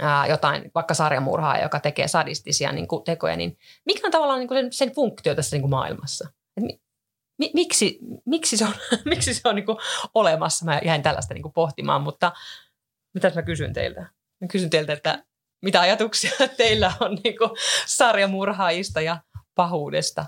[0.00, 4.48] ää, jotain vaikka sarjamurhaa, joka tekee sadistisia niin kuin tekoja, niin mikä on tavallaan niin
[4.48, 6.28] kuin sen, sen funktio tässä niin kuin maailmassa?
[6.56, 6.80] Et mi,
[7.38, 9.66] mi, miksi, miksi se on, miksi se on niin
[10.14, 10.64] olemassa?
[10.64, 12.32] Mä jäin tällaista niin pohtimaan, mutta
[13.14, 14.00] mitä mä kysyn teiltä?
[14.40, 15.24] Mä kysyn teiltä, että
[15.62, 17.50] mitä ajatuksia teillä on niin kuin
[17.86, 19.16] sarjamurhaajista ja
[19.54, 20.26] pahuudesta?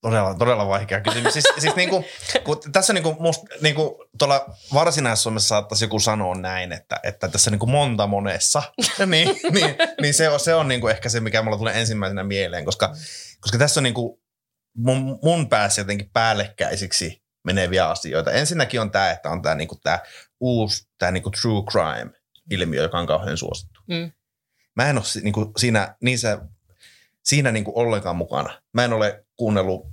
[0.00, 1.32] Todella, todella vaikea kysymys.
[1.32, 2.04] Siis, siis niin kuin,
[2.44, 7.28] kun tässä niin kuin musta, niin kuin tuolla Varsinais-Suomessa saattaisi joku sanoa näin, että, että
[7.28, 8.62] tässä niin kuin monta monessa,
[9.06, 12.24] niin, niin, niin se on, se on niin kuin ehkä se, mikä mulla tulee ensimmäisenä
[12.24, 12.94] mieleen, koska,
[13.40, 14.20] koska tässä on niin kuin
[14.76, 18.32] mun, mun päässä jotenkin päällekkäisiksi meneviä asioita.
[18.32, 19.98] Ensinnäkin on tämä, että on tämä, niin kuin tämä
[20.40, 22.10] uusi tämä niin kuin true crime–
[22.50, 23.80] ilmiö, joka on kauhean suosittu.
[23.86, 24.12] Mm.
[24.76, 26.38] Mä en ole niin kuin siinä, niissä,
[27.22, 28.62] siinä niin kuin ollenkaan mukana.
[28.72, 29.86] Mä en ole kuunnellut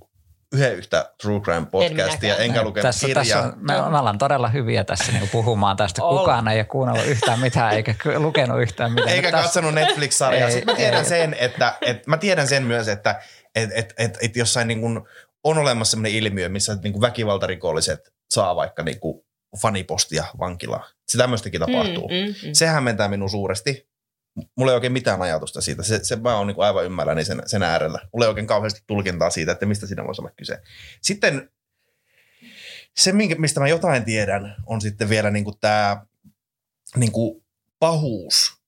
[0.53, 3.23] yhden yhtä True Crime podcastia, en enkä lukenut tässä, kirjaa.
[3.23, 6.01] Tässä on, me, me ollaan todella hyviä tässä niin puhumaan tästä.
[6.01, 9.09] Kukaan ei ole kuunnellut yhtään mitään eikä lukenut yhtään mitään.
[9.09, 10.49] Eikä tässä, katsonut Netflix-sarjaa.
[10.49, 13.21] Sitten mä tiedän, ei, sen, että, et, mä tiedän sen myös, että
[13.55, 15.01] et, et, et, et jossain niin kuin
[15.43, 19.25] on olemassa sellainen ilmiö, missä niin kuin väkivaltarikolliset saa vaikka niin kuin
[19.57, 20.89] fanipostia vankilaan.
[21.07, 22.07] Se tämmöistäkin tapahtuu.
[22.07, 22.53] Mm, mm, mm.
[22.53, 23.91] Se hämmentää minun suuresti.
[24.57, 25.83] Mulla ei oikein mitään ajatusta siitä.
[25.83, 27.99] Se, se mä oon niin aivan ymmärräni sen, sen äärellä.
[28.13, 30.61] Mulla ei oikein kauheasti tulkintaa siitä, että mistä siinä voisi olla kyse.
[31.01, 31.49] Sitten
[32.97, 36.05] se, mistä mä jotain tiedän, on sitten vielä niin tämä
[36.95, 37.11] niin
[37.79, 38.61] pahuus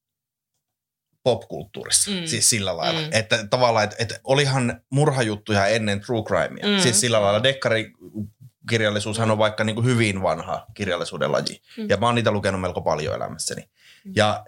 [1.23, 2.11] popkulttuurissa.
[2.11, 2.25] Mm.
[2.25, 3.01] Siis sillä lailla.
[3.01, 3.09] Mm.
[3.11, 6.77] Että tavallaan, että, että olihan murhajuttuja ennen true crimea.
[6.77, 6.81] Mm.
[6.81, 7.91] Siis sillä lailla dekkari
[8.69, 11.61] kirjallisuushan on vaikka niin kuin hyvin vanha kirjallisuuden laji.
[11.77, 11.89] Mm.
[11.89, 13.61] Ja mä oon niitä lukenut melko paljon elämässäni.
[14.05, 14.13] Mm.
[14.15, 14.45] Ja,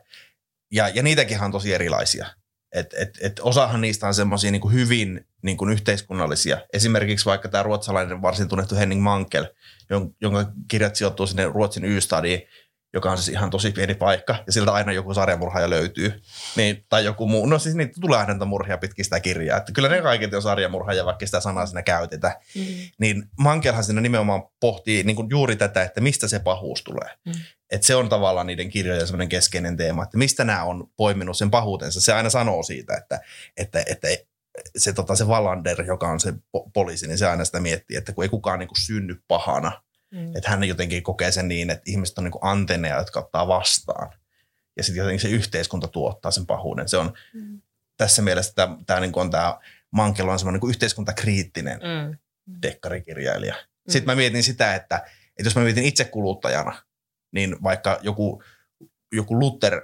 [0.72, 2.28] ja, ja niitäkin on tosi erilaisia.
[2.72, 6.62] Et, et, et osahan niistä on semmoisia niin hyvin niin kuin yhteiskunnallisia.
[6.74, 9.46] Esimerkiksi vaikka tämä ruotsalainen varsin tunnettu Henning Mankel,
[10.22, 12.42] jonka kirjat sijoittuu sinne Ruotsin Ystadiin,
[12.96, 16.22] joka on siis ihan tosi pieni paikka, ja siltä aina joku sarjamurhaaja löytyy.
[16.56, 17.46] Niin, tai joku muu.
[17.46, 19.58] No siis niitä tulee aina murhia pitkin sitä kirjaa.
[19.58, 22.34] Että kyllä ne kaikki on sarjamurhaaja, vaikka sitä sanaa siinä käytetään.
[22.56, 22.66] Mm.
[23.00, 27.10] Niin Mankelhan siinä nimenomaan pohtii niin kuin juuri tätä, että mistä se pahuus tulee.
[27.26, 27.34] Mm.
[27.72, 31.52] Että se on tavallaan niiden kirjojen semmoinen keskeinen teema, että mistä nämä on poiminut sen
[31.52, 32.02] pahuutensa.
[32.02, 33.20] Se aina sanoo siitä, että,
[33.58, 34.08] että, että
[34.78, 38.14] se, tota, se Wallander, joka on se po- poliisi, niin se aina sitä miettii, että
[38.14, 39.82] kun ei kukaan niin kuin synny pahana,
[40.16, 40.36] Mm.
[40.36, 44.12] Että hän jotenkin kokee sen niin, että ihmiset on niin antenneja, jotka ottaa vastaan.
[44.78, 46.90] Ja sitten jotenkin se yhteiskunta tuottaa sen pahuuden.
[46.90, 47.62] Se on mm.
[47.98, 49.60] tässä mielessä tämä, tämä niin on tämä
[49.92, 52.18] Mankelo on semmoinen niin yhteiskuntakriittinen mm.
[52.62, 53.54] dekkarikirjailija.
[53.54, 53.92] Mm.
[53.92, 56.84] Sitten mä mietin sitä, että, että jos mä mietin itse kuluttajana,
[57.32, 58.44] niin vaikka joku,
[59.12, 59.82] joku Luther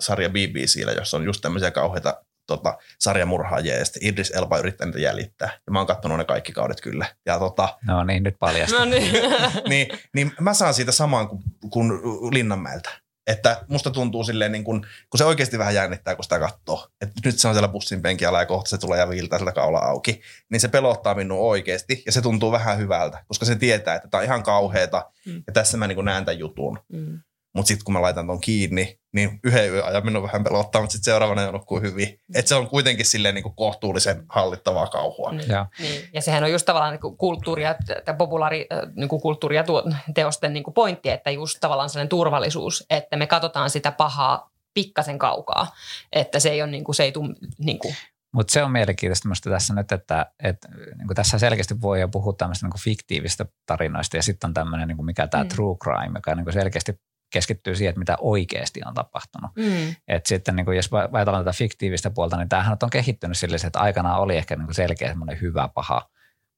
[0.00, 4.98] sarja BBCllä, jossa on just tämmöisiä kauheita tota, sarjamurhaajia ja sitten Idris Elba yrittää niitä
[5.00, 5.50] jäljittää.
[5.66, 7.06] Ja mä oon katsonut ne kaikki kaudet kyllä.
[7.26, 8.78] Ja tota, No niin, nyt paljasta.
[8.78, 9.12] No niin.
[9.68, 11.92] niin, niin mä saan siitä samaan kuin, kuin
[12.34, 12.90] Linnanmäeltä.
[13.26, 16.88] Että musta tuntuu silleen, niin kun, kun se oikeasti vähän jännittää, kun sitä katsoo.
[17.00, 19.52] Että nyt se on siellä bussin penkin alla ja kohta se tulee ja viiltää sieltä
[19.52, 20.20] kaula auki.
[20.50, 24.18] Niin se pelottaa minua oikeasti ja se tuntuu vähän hyvältä, koska se tietää, että tämä
[24.18, 25.42] on ihan kauheata Mm.
[25.46, 26.78] ja tässä mä niin näen tämän jutun.
[26.92, 27.20] Mm.
[27.58, 30.92] Mutta sitten kun mä laitan ton kiinni, niin yhden yön ajan minun vähän pelottaa, mutta
[30.92, 32.20] sitten seuraavana jo nukkuu hyvin.
[32.34, 35.32] Että se on kuitenkin silleen niin kuin kohtuullisen hallittavaa kauhua.
[35.32, 35.50] Niin.
[35.50, 35.66] Joo.
[35.78, 36.08] Niin.
[36.12, 37.74] Ja sehän on just tavallaan niin kulttuuria,
[38.18, 39.84] populaari niin kulttuuria tuo,
[40.14, 45.72] teosten niin pointti, että just tavallaan sellainen turvallisuus, että me katsotaan sitä pahaa pikkasen kaukaa,
[46.12, 47.94] että se ei ole niin kuin, se ei tule niin kuin,
[48.32, 52.08] Mutta se on mielenkiintoista minusta tässä nyt, että, että niin kuin tässä selkeästi voi jo
[52.08, 55.48] puhua tämmöistä niin kuin fiktiivistä tarinoista ja sitten on tämmöinen, niin kuin mikä tämä Mm.
[55.48, 55.54] mm.
[55.54, 57.00] true crime, joka niin kuin selkeästi
[57.30, 59.50] keskittyy siihen, että mitä oikeasti on tapahtunut.
[59.56, 59.94] mm.
[60.08, 63.80] Et sitten niin kuin jos ajatellaan tätä fiktiivistä puolta, niin tämähän on kehittynyt sillä että
[63.80, 66.08] aikanaan oli ehkä niin kuin selkeä semmoinen hyvä, paha,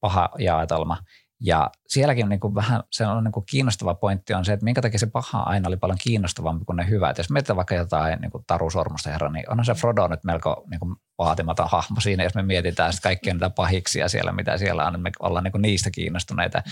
[0.01, 0.99] paha jaetelma.
[1.41, 4.83] Ja sielläkin niin kuin vähän se on niin kuin kiinnostava pointti on se, että minkä
[4.83, 7.19] takia se paha aina oli paljon kiinnostavampi kuin ne hyvät.
[7.19, 10.65] Jos mietitään vaikka jotain niin kuin Taru Sormusta herra, niin onhan se Frodo nyt melko
[10.71, 14.87] niin kuin vaatimaton hahmo siinä, jos me mietitään sitten kaikkia niitä pahiksia siellä, mitä siellä
[14.87, 16.59] on, niin me ollaan niin kuin niistä kiinnostuneita.
[16.59, 16.63] Ja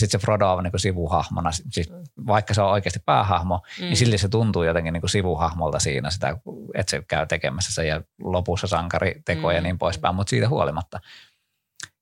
[0.00, 1.92] sitten se Frodo on niin kuin sivuhahmona, siis
[2.26, 3.84] vaikka se on oikeasti päähahmo, Mm.
[3.84, 6.36] niin silti se tuntuu jotenkin niin kuin sivuhahmolta siinä sitä,
[6.74, 9.64] että se käy tekemässä sen ja lopussa sankari teko ja Mm.
[9.64, 11.00] niin poispäin, mutta siitä huolimatta.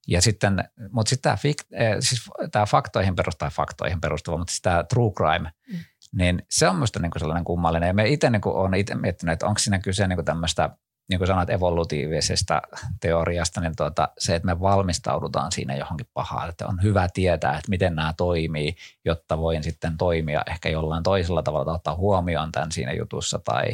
[0.07, 4.62] Ja sitten, mutta sitten tämä, fik, eh, siis tämä faktoihin perustuva, faktoihin perustuva, mutta siis
[4.62, 5.78] tämä true crime, Mm.
[6.12, 7.86] niin se on minusta niinku sellainen kummallinen.
[7.86, 10.70] Ja me itse niinku olen itse miettinyt, että onko siinä kyse niinku tämmöistä,
[11.09, 12.62] niin kuin sanoit, evolutiivisesta
[13.00, 17.70] teoriasta, niin tuota, se, että me valmistaudutaan siinä johonkin pahaan, että on hyvä tietää, että
[17.70, 22.92] miten nämä toimii, jotta voin sitten toimia ehkä jollain toisella tavalla ottaa huomioon tämän siinä
[22.92, 23.64] jutussa tai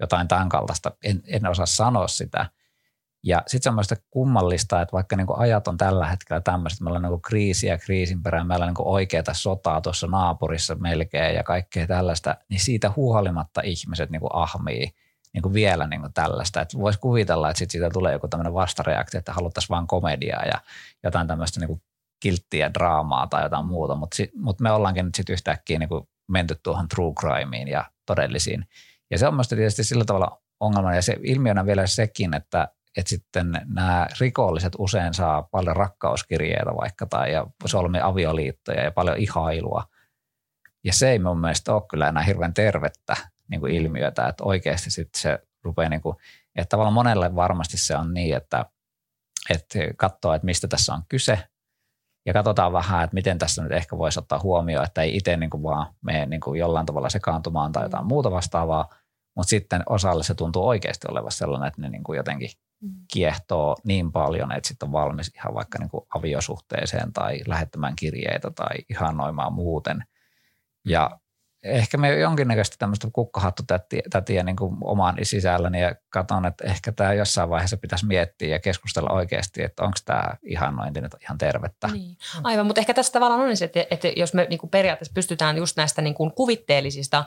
[0.00, 0.92] jotain tämän kaltaista.
[1.04, 2.46] En, en osaa sanoa sitä.
[3.24, 6.96] Ja sitten se on myös kummallista, että vaikka niinku ajat on tällä hetkellä tämmöiset, meillä
[6.96, 11.86] on niinku kriisiä kriisin perään, meillä on niinku oikeata sotaa tuossa naapurissa melkein ja kaikkea
[11.86, 14.94] tällaista, niin siitä huolimatta ihmiset niinku ahmii
[15.34, 16.60] niinku vielä niinku tällaista.
[16.60, 20.60] Että voisi kuvitella, että sit siitä tulee joku tämmöinen vastareaktio, että haluttaisiin vain komediaa ja
[21.02, 21.80] jotain tämmöistä niinku
[22.20, 26.88] kilttiä draamaa tai jotain muuta, mutta mut me ollaankin nyt sitten yhtäkkiä niinku menty tuohon
[26.88, 28.68] true crimeen ja todellisiin.
[29.10, 33.10] Ja se on minusta tietysti sillä tavalla ongelma, ja se ilmiönä vielä sekin, että että
[33.10, 39.84] sitten nämä rikolliset usein saa paljon rakkauskirjeitä vaikka tai ja solmi avioliittoja ja paljon ihailua.
[40.84, 43.16] Ja se ei mun mielestä ole kyllä enää hirveän tervettä
[43.48, 46.16] niin kuin ilmiötä, että oikeasti sitten se rupeaa, niin kuin,
[46.56, 48.66] että tavallaan monelle varmasti se on niin, että,
[49.50, 51.38] että katsoo, että mistä tässä on kyse.
[52.26, 55.50] Ja katsotaan vähän, että miten tässä nyt ehkä voisi ottaa huomioon, että ei itse niin
[55.50, 58.88] kuin vaan mene niin kuin jollain tavalla sekaantumaan tai jotain muuta vastaavaa,
[59.36, 62.50] mutta sitten osalle se tuntuu oikeasti olevan sellainen, että ne niin kuin jotenkin
[63.12, 68.50] kiehtoo niin paljon, että sitten on valmis ihan vaikka niin kuin aviosuhteeseen tai lähettämään kirjeitä
[68.50, 70.04] tai ihanoimaan muuten.
[70.84, 71.10] Ja
[71.62, 77.50] ehkä me jonkinnäköistä tämmöistä kukkahattutätiä niin kuin oman sisälläni ja katson, että ehkä tämä jossain
[77.50, 81.88] vaiheessa pitäisi miettiä ja keskustella oikeasti, että onko tämä ihannointi nyt ihan tervettä.
[81.88, 82.16] Niin.
[82.42, 85.56] Aivan, mutta ehkä tässä tavallaan on se, että, että jos me niin kuin periaatteessa pystytään
[85.56, 87.24] just näistä niin kuin kuvitteellisista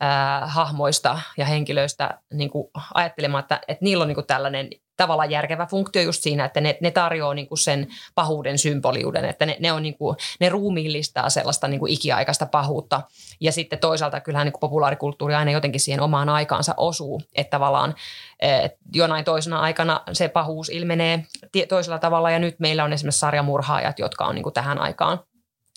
[0.00, 5.30] ää, hahmoista ja henkilöistä niin kuin ajattelemaan, että, että niillä on niin kuin tällainen tavallaan
[5.30, 9.56] järkevä funktio just siinä, että ne, ne tarjoaa niin kuin sen pahuuden symboliuden, että ne,
[9.60, 13.02] ne, on niin kuin, ne ruumiillistaa sellaista niin kuin ikiaikaista pahuutta.
[13.40, 17.94] Ja sitten toisaalta kyllähän niin kuin populaarikulttuuri aina jotenkin siihen omaan aikaansa osuu, että tavallaan
[18.40, 21.26] et jonain toisena aikana se pahuus ilmenee
[21.68, 25.20] toisella tavalla ja nyt meillä on esimerkiksi sarjamurhaajat, jotka on niin kuin tähän aikaan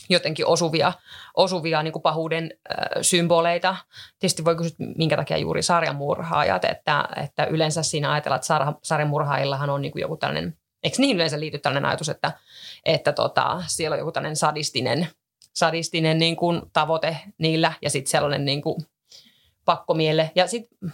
[0.10, 0.94] jotenkin osuvia,
[1.34, 3.76] osuvia niin kuin pahuuden äh, symboleita.
[4.20, 9.70] Tietysti voi kysyä, minkä takia juuri sarjamurhaajat, että, että yleensä siinä ajatellaan, että sarja, sarjamurhaajillahan
[9.70, 12.32] on niin kuin joku tällainen, eikö niihin yleensä liity tällainen ajatus, että,
[12.86, 15.08] että tota, siellä on joku tällainen sadistinen,
[15.54, 18.86] sadistinen niin kuin tavoite niillä ja sitten sellainen niin kuin
[19.66, 20.32] pakkomielle.
[20.36, 20.94] Ja sitten,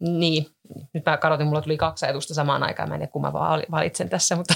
[0.00, 0.46] niin,
[0.92, 3.62] nyt mä katsoin, mulla tuli kaksi ajatusta samaan aikaan, mä en tiedä, kun mä vaan
[3.70, 4.54] valitsen tässä, mutta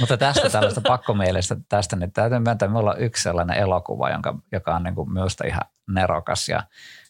[0.00, 4.38] Mutta tästä tällaista pakkomielestä tästä, niin täytyy myöntää, että minulla on yksi sellainen elokuva, jonka,
[4.52, 6.62] joka on niin kuin minusta ihan nerokas ja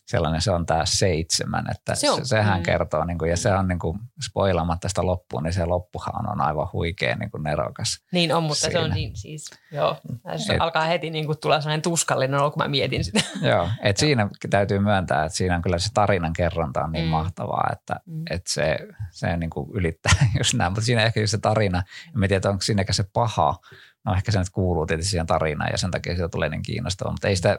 [0.06, 2.62] sellainen, se on tämä seitsemän, että Se on, se, sehän mm.
[2.62, 3.98] kertoo, niin kuin, ja se on niin kuin,
[4.28, 7.98] spoilaamatta sitä loppuun, niin se loppuhan on aivan huikea niin kuin nerokas.
[8.12, 8.94] Niin on, mutta se on Siinä.
[8.94, 9.96] niin siis, joo.
[10.36, 13.20] Se Et- alkaa heti niin kuin tulla sellainen tuskallinen olo, kun mä mietin sitä.
[13.50, 17.10] Joo, että siinä täytyy myöntää, että siinä on kyllä se tarinan kerronta on niin Mm.
[17.10, 18.22] mahtavaa, että, Mm.
[18.30, 18.78] että se,
[19.10, 21.82] se niin kuin ylittää just näin, mutta siinä ehkä just se tarina,
[22.14, 23.56] en mä tiedä, onko siinäkään se paha,
[24.04, 27.12] no ehkä se nyt kuuluu tietysti siihen tarinaan ja sen takia siitä tulee niin kiinnostavaa,
[27.12, 27.58] mutta ei sitä,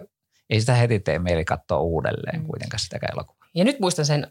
[0.50, 2.48] ei sitä heti tee mieli katsoa uudelleen Mm.
[2.48, 3.38] kuitenkaan sitäkään elokuvaa.
[3.56, 4.28] ja nyt muistan sen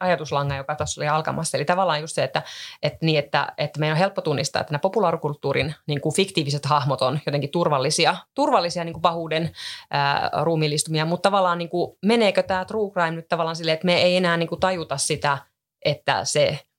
[0.00, 1.56] ajatuslangan, joka tuossa oli alkamassa.
[1.56, 2.42] Eli tavallaan just se, että,
[2.82, 7.02] että, niin, että, että meidän on helppo tunnistaa, että nämä populaarikulttuurin niin kuin fiktiiviset hahmot
[7.02, 9.50] on jotenkin turvallisia, turvallisia niin kuin pahuuden
[9.90, 14.02] ää, ruumiillistumia, mutta tavallaan niin kuin, meneekö tämä true crime nyt tavallaan silleen, että me
[14.02, 15.38] ei enää niin kuin tajuta sitä,
[15.84, 16.58] että se–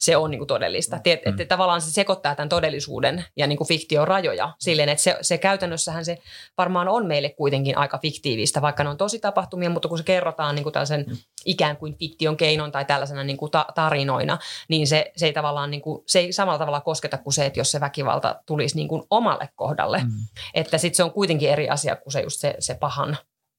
[0.00, 0.98] se on niin kuin todellista.
[0.98, 1.30] Tiet, mm.
[1.30, 5.38] että tavallaan se sekoittaa tämän todellisuuden ja niin kuin fiktion rajoja silleen, että se, se
[5.38, 6.18] käytännössähän se
[6.58, 10.54] varmaan on meille kuitenkin aika fiktiivistä, vaikka ne on tosi tapahtumia, mutta kun se kerrotaan
[10.54, 11.16] niin kuin tällaisen mm.
[11.44, 14.38] ikään kuin fiktion keinon tai tällaisena niin kuin ta- tarinoina,
[14.68, 17.60] niin se, se ei tavallaan niin kuin, se ei samalla tavalla kosketa kuin se, että
[17.60, 19.98] jos se väkivalta tulisi niin kuin omalle kohdalle.
[19.98, 20.10] Mm.
[20.54, 23.16] Että sitten se on kuitenkin eri asia kuin se just se, se pahan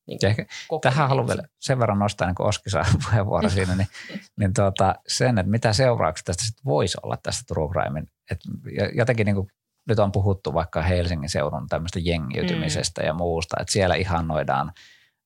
[0.07, 0.45] niin ehkä,
[0.81, 3.87] tähän haluan vielä sen verran nostaa, niin kuin Oski saa puheenvuoro siinä, niin,
[4.39, 8.07] niin tuota, sen, että mitä seurauksia tästä sitten voisi olla tästä true crimein.
[8.93, 9.47] jotenkin niin kuin,
[9.87, 13.07] nyt on puhuttu vaikka Helsingin seudun tämmöistä jengiytymisestä mm.
[13.07, 14.71] ja muusta, että siellä ihannoidaan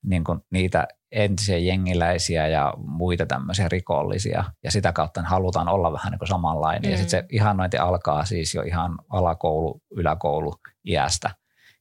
[0.04, 6.12] niin kuin niitä entisiä jengiläisiä ja muita tämmöisiä rikollisia ja sitä kautta halutaan olla vähän
[6.12, 6.84] niin kuin samanlainen.
[6.84, 6.92] Mm.
[6.92, 10.54] Ja sitten se ihannointi alkaa siis jo ihan alakoulu, yläkoulu
[10.86, 11.30] iästä.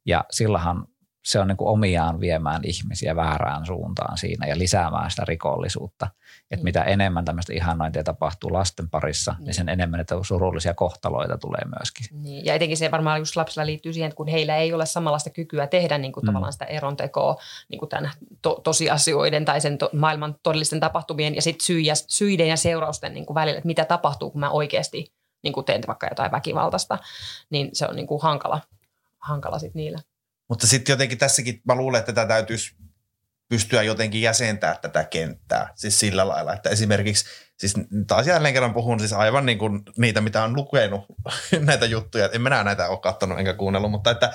[0.06, 0.86] Ja silloinhan
[1.24, 6.08] se on niin kuin omiaan viemään ihmisiä väärään suuntaan siinä ja lisäämään sitä rikollisuutta.
[6.50, 6.64] Että mm.
[6.64, 9.44] mitä enemmän tämmöistä ihannointia tapahtuu lasten parissa, mm.
[9.44, 12.06] niin sen enemmän että surullisia kohtaloita tulee myöskin.
[12.22, 12.44] Niin.
[12.44, 15.66] Ja etenkin se varmaan just lapsilla liittyy siihen, että kun heillä ei ole samanlaista kykyä
[15.66, 16.26] tehdä niin kuin mm.
[16.26, 17.36] tavallaan sitä erontekoa
[17.68, 18.10] niin kuin tämän
[18.42, 23.26] to- tosiasioiden tai sen to- maailman todellisten tapahtumien ja sitten syy syiden ja seurausten niin
[23.26, 25.12] kuin välillä, että mitä tapahtuu, kun mä oikeasti
[25.42, 26.98] niin kuin teen vaikka jotain väkivaltaista,
[27.50, 28.60] niin se on niin kuin hankala,
[29.18, 29.98] hankala sitten niillä.
[30.50, 32.76] Mutta sitten jotenkin tässäkin mä luulen, että tätä täytyisi
[33.48, 35.68] pystyä jotenkin jäsentää tätä kenttää.
[35.74, 37.24] Siis sillä lailla, että esimerkiksi,
[37.58, 37.74] siis
[38.06, 41.04] taas jälleen kerran puhun siis aivan niin kuin niitä, mitä on lukenut
[41.60, 42.28] näitä juttuja.
[42.32, 44.32] En minä näitä ole katsonut enkä kuunnellut, mutta että,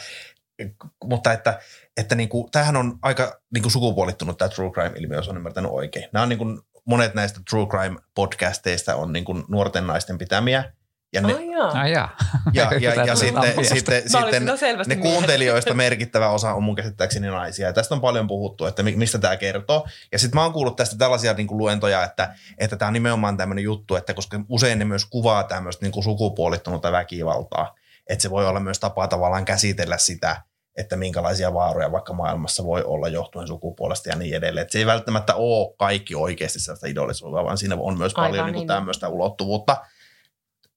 [1.03, 1.59] mutta että,
[1.97, 5.71] että niin kuin, tämähän on aika niin kuin sukupuolittunut tämä true crime-ilmiö, jos on ymmärtänyt
[5.71, 6.09] oikein.
[6.13, 10.63] Nämä on niin kuin, monet näistä true crime podcasteista on niin kuin nuorten naisten pitämiä–
[11.13, 12.09] ja ne, oh, Ah, ja,
[12.53, 17.67] ja, ja, ja sitten, sitten, sitten ne kuuntelijoista merkittävä osa on mun käsittääkseni naisia.
[17.67, 19.87] Ja tästä on paljon puhuttu, että mistä tämä kertoo.
[20.11, 23.37] Ja sitten mä oon kuullut tästä tällaisia niin kuin luentoja, että, että tämä on nimenomaan
[23.37, 27.75] tämmöinen juttu, että koska usein ne myös kuvaa tämmöistä niin kuin sukupuolittunutta väkivaltaa,
[28.09, 30.41] että se voi olla myös tapa tavallaan käsitellä sitä,
[30.77, 34.61] että minkälaisia vaaroja vaikka maailmassa voi olla johtuen sukupuolesta ja niin edelleen.
[34.61, 38.45] Että se ei välttämättä ole kaikki oikeasti sellaista idollisuutta, vaan siinä on myös Aivan paljon
[38.45, 38.67] niin niin.
[38.67, 39.77] tämmöistä ulottuvuutta–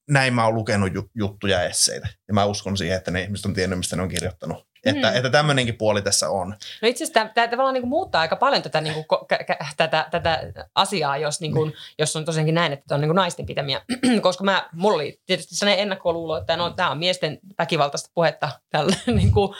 [0.08, 2.08] näin mä oon lukenut juttuja ja esseitä.
[2.28, 4.68] Ja mä uskon siihen, että ne ihmiset on tiennyt, mistä ne on kirjoittanut.
[4.86, 4.96] Mm.
[4.96, 6.48] Että, että tämmöinenkin puoli tässä on.
[6.82, 9.06] No itse asiassa tämä tavallaan niin kuin muuttaa aika paljon tätä, niin kuin,
[9.76, 10.44] tätä, tätä
[10.74, 13.80] asiaa, jos, niin kuin, jos on tosiaankin näin, että on niin kuin naisten pitämiä.
[14.22, 18.96] Koska mä, mulla oli tietysti sellainen ennakkoluulo, että no, tämä on miesten väkivaltaista puhetta tällä,
[19.06, 19.54] niin kuin,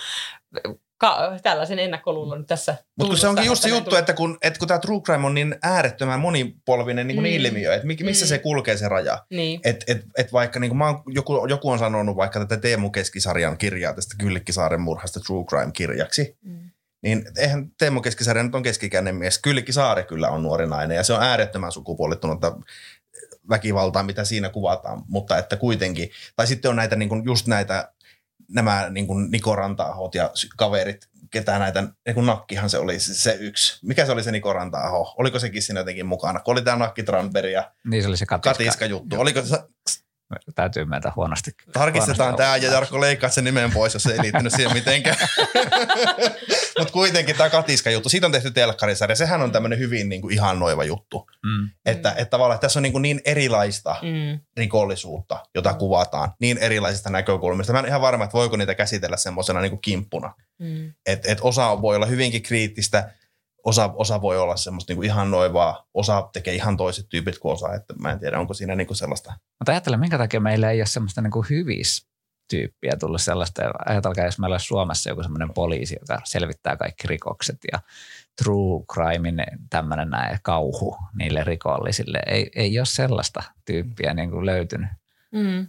[0.99, 2.76] ka- tällaisen ennakkoluulon tässä.
[2.99, 5.57] Mutta se onkin just se juttu, että kun, että kun tämä true crime on niin
[5.62, 7.36] äärettömän monipolvinen niin kuin mm.
[7.36, 8.28] ilmiö, että missä mm.
[8.28, 9.24] se kulkee se raja.
[9.30, 9.61] Niin.
[9.64, 12.90] Että et, et vaikka niin kuin mä oon, joku, joku on sanonut vaikka tätä Teemu
[12.90, 16.70] Keskisarjan kirjaa tästä Kyllikkisaaren murhasta true crime-kirjaksi, mm.
[17.03, 19.38] niin eihän Teemu Keskisarja nyt on keskikäinen mies.
[19.38, 22.57] Kyllikkisaari kyllä on nuori nainen ja se on äärettömän sukupuolittunutta
[23.49, 27.92] väkivaltaa, mitä siinä kuvataan, mutta että kuitenkin, tai sitten on näitä niin kuin just näitä
[28.49, 33.86] nämä niin kuin Niko ranta ja kaverit, ketä näitä, niin Nakkihan se oli se yksi.
[33.86, 34.78] Mikä se oli se Niko ranta
[35.18, 36.40] Oliko sekin siinä jotenkin mukana?
[36.40, 39.20] Kun oli tämä Nakki Tranberg ja niin se oli se katiska, katiska juttu.
[39.20, 39.59] Oliko se,
[40.55, 41.51] Täytyy meitä huonosti.
[41.72, 45.16] Tarkistetaan tämä ja Jarkko leikkaa sen nimen pois, jos se ei liittynyt siihen mitenkään.
[46.79, 49.16] Mutta kuitenkin tämä katiska juttu, siitä on tehty telkkarisarja.
[49.16, 51.26] Sehän on tämmöinen hyvin niin kuin ihannoiva juttu.
[51.45, 51.70] Mm.
[51.87, 54.41] Että, että tavallaan että tässä on niin, kuin niin erilaista mm.
[54.57, 57.72] rikollisuutta, jota kuvataan niin erilaisista näkökulmista.
[57.72, 60.35] Mä en ihan varma, että voiko niitä käsitellä semmoisena niin kimppuna.
[60.59, 60.93] Mm.
[61.07, 63.11] Että et osa voi olla hyvinkin kriittistä,
[63.64, 67.74] osa, osa voi olla semmoista niin ihan noivaa, osa tekee ihan toiset tyypit kuin osa,
[67.74, 69.32] että mä en tiedä, onko siinä niin kuin sellaista.
[69.59, 72.09] Mutta ajattelen, minkä takia meillä ei ole semmoista niin hyvis
[72.50, 73.62] tyyppiä tullut sellaista.
[73.86, 77.80] Ajatelkaa, jos meillä olisi Suomessa joku semmoinen poliisi, joka selvittää kaikki rikokset ja
[78.42, 82.20] true crimein tämmöinen näin kauhu niille rikollisille.
[82.26, 84.88] Ei, ei ole sellaista tyyppiä niin kuin löytynyt.
[85.32, 85.66] Mm.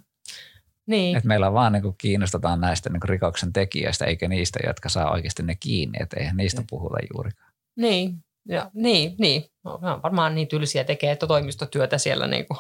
[0.86, 1.18] Niin.
[1.18, 5.12] Et meillä vaan niin kuin kiinnostetaan näistä niin kuin rikoksen tekijöistä, eikä niistä, jotka saa
[5.12, 5.98] oikeasti ne kiinni.
[6.02, 7.49] Että eihän niistä puhuta juurikaan.
[7.80, 9.44] Niin, ja, niin, niin.
[9.64, 12.28] No, varmaan niin tylsiä tekee että toimistotyötä siellä.
[12.30, 12.60] Niin kuin.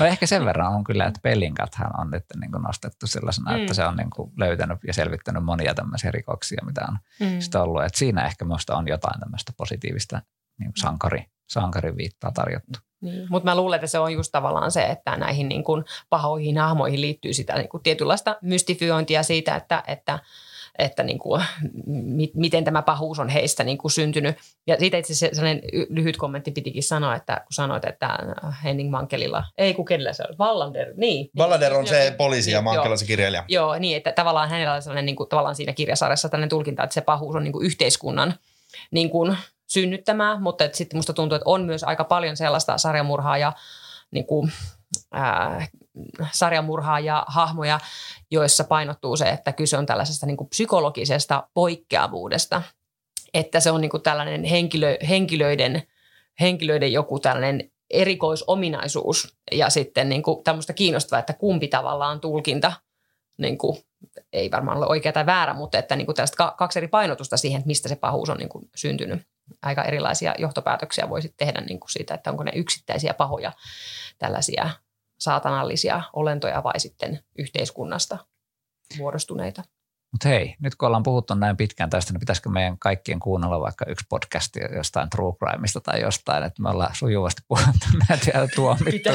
[0.00, 3.60] no ehkä sen verran on kyllä, että Pellinkathan on nyt niin kuin nostettu sellaisena, mm.
[3.60, 7.40] että se on niin kuin löytänyt ja selvittänyt monia tämmöisiä rikoksia, mitä on mm.
[7.40, 7.84] sitä ollut.
[7.84, 10.22] Että siinä ehkä minusta on jotain tämmöistä positiivista
[10.58, 12.78] niin kuin sankari, sankarin viittaa tarjottu.
[13.00, 16.58] Niin, mutta mä luulen, että se on just tavallaan se, että näihin niin kuin pahoihin
[16.58, 20.18] hahmoihin liittyy sitä niin kuin tietynlaista mystifiointia siitä, että, että–
[20.78, 21.44] että niin kuin,
[21.86, 24.36] mi, miten tämä pahuus on heistä niin kuin syntynyt.
[24.66, 28.18] Ja siitä itse asiassa sellainen lyhyt kommentti pitikin sanoa, että kun sanoit, että
[28.64, 31.30] Henning Mankelilla, ei kun kenellä se on, Wallander, niin.
[31.38, 33.44] Wallander on se poliisi ja Mankel on se kirjailija.
[33.48, 36.94] Joo, niin, että tavallaan hänellä on sellainen niin kuin, tavallaan siinä kirjasarjassa tällainen tulkinta, että
[36.94, 38.34] se pahuus on niin kuin yhteiskunnan
[38.90, 43.52] niin kuin, synnyttämää, mutta sitten musta tuntuu, että on myös aika paljon sellaista sarjamurhaa ja
[44.10, 44.52] niin kuin,
[45.12, 45.66] ää,
[46.32, 47.80] sarjamurhaa ja hahmoja,
[48.30, 52.62] joissa painottuu se, että kyse on tällaisesta niin kuin psykologisesta poikkeavuudesta.
[53.34, 55.82] Että se on niin kuin tällainen henkilö, henkilöiden,
[56.40, 62.72] henkilöiden joku tällainen erikoisominaisuus ja sitten niin kuin tämmöistä kiinnostavaa, että kumpi tavallaan tulkinta,
[63.38, 63.78] niin kuin,
[64.32, 67.58] ei varmaan ole oikea tai väärä, mutta että niin kuin tällaista kaksi eri painotusta siihen,
[67.58, 69.22] että mistä se pahuus on niin kuin syntynyt.
[69.62, 73.52] Aika erilaisia johtopäätöksiä voisi tehdä niin kuin siitä, että onko ne yksittäisiä pahoja
[74.18, 74.70] tällaisia
[75.24, 78.18] saatanallisia olentoja vai sitten yhteiskunnasta
[78.98, 79.62] muodostuneita.
[80.12, 83.84] Mutta hei, nyt kun ollaan puhuttu näin pitkään tästä, niin pitäisikö meidän kaikkien kuunnella vaikka
[83.88, 89.10] yksi podcast jostain True Crimeista tai jostain, että me ollaan sujuvasti puhuttu näitä ja tuomittu.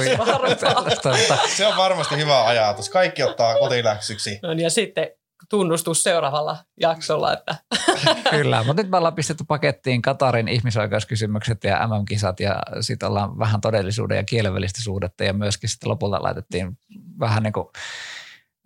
[1.57, 2.89] Se on varmasti hyvä ajatus.
[2.89, 4.39] Kaikki ottaa kotiläksyksi.
[4.43, 5.07] No niin, ja sitten
[5.50, 7.34] tunnustus seuraavalla jaksolla.
[7.34, 7.56] Että.
[8.30, 13.62] Kyllä, mutta nyt me ollaan pistetty pakettiin Katarin ihmisoikeuskysymykset ja MM-kisat ja sitten ollaan vähän
[13.62, 16.78] todellisuuden ja kielellistä suhdetta ja myöskin sitten lopulta laitettiin
[17.20, 17.68] vähän niin kuin,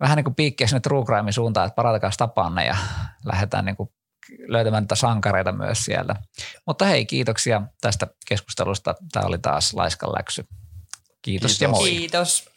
[0.00, 2.76] vähän niin kuin piikkiä sinne true crime suuntaan, että paratakaa tapanne ja
[3.24, 3.88] lähdetään niin kuin
[4.48, 6.16] löytämään niitä sankareita myös siellä.
[6.66, 8.94] Mutta hei, kiitoksia tästä keskustelusta.
[9.12, 10.46] Tämä oli taas Laiskan läksy.
[11.22, 11.60] Kiitos, Kiitos.
[11.60, 11.90] ja moi.
[11.90, 12.50] Kiitos.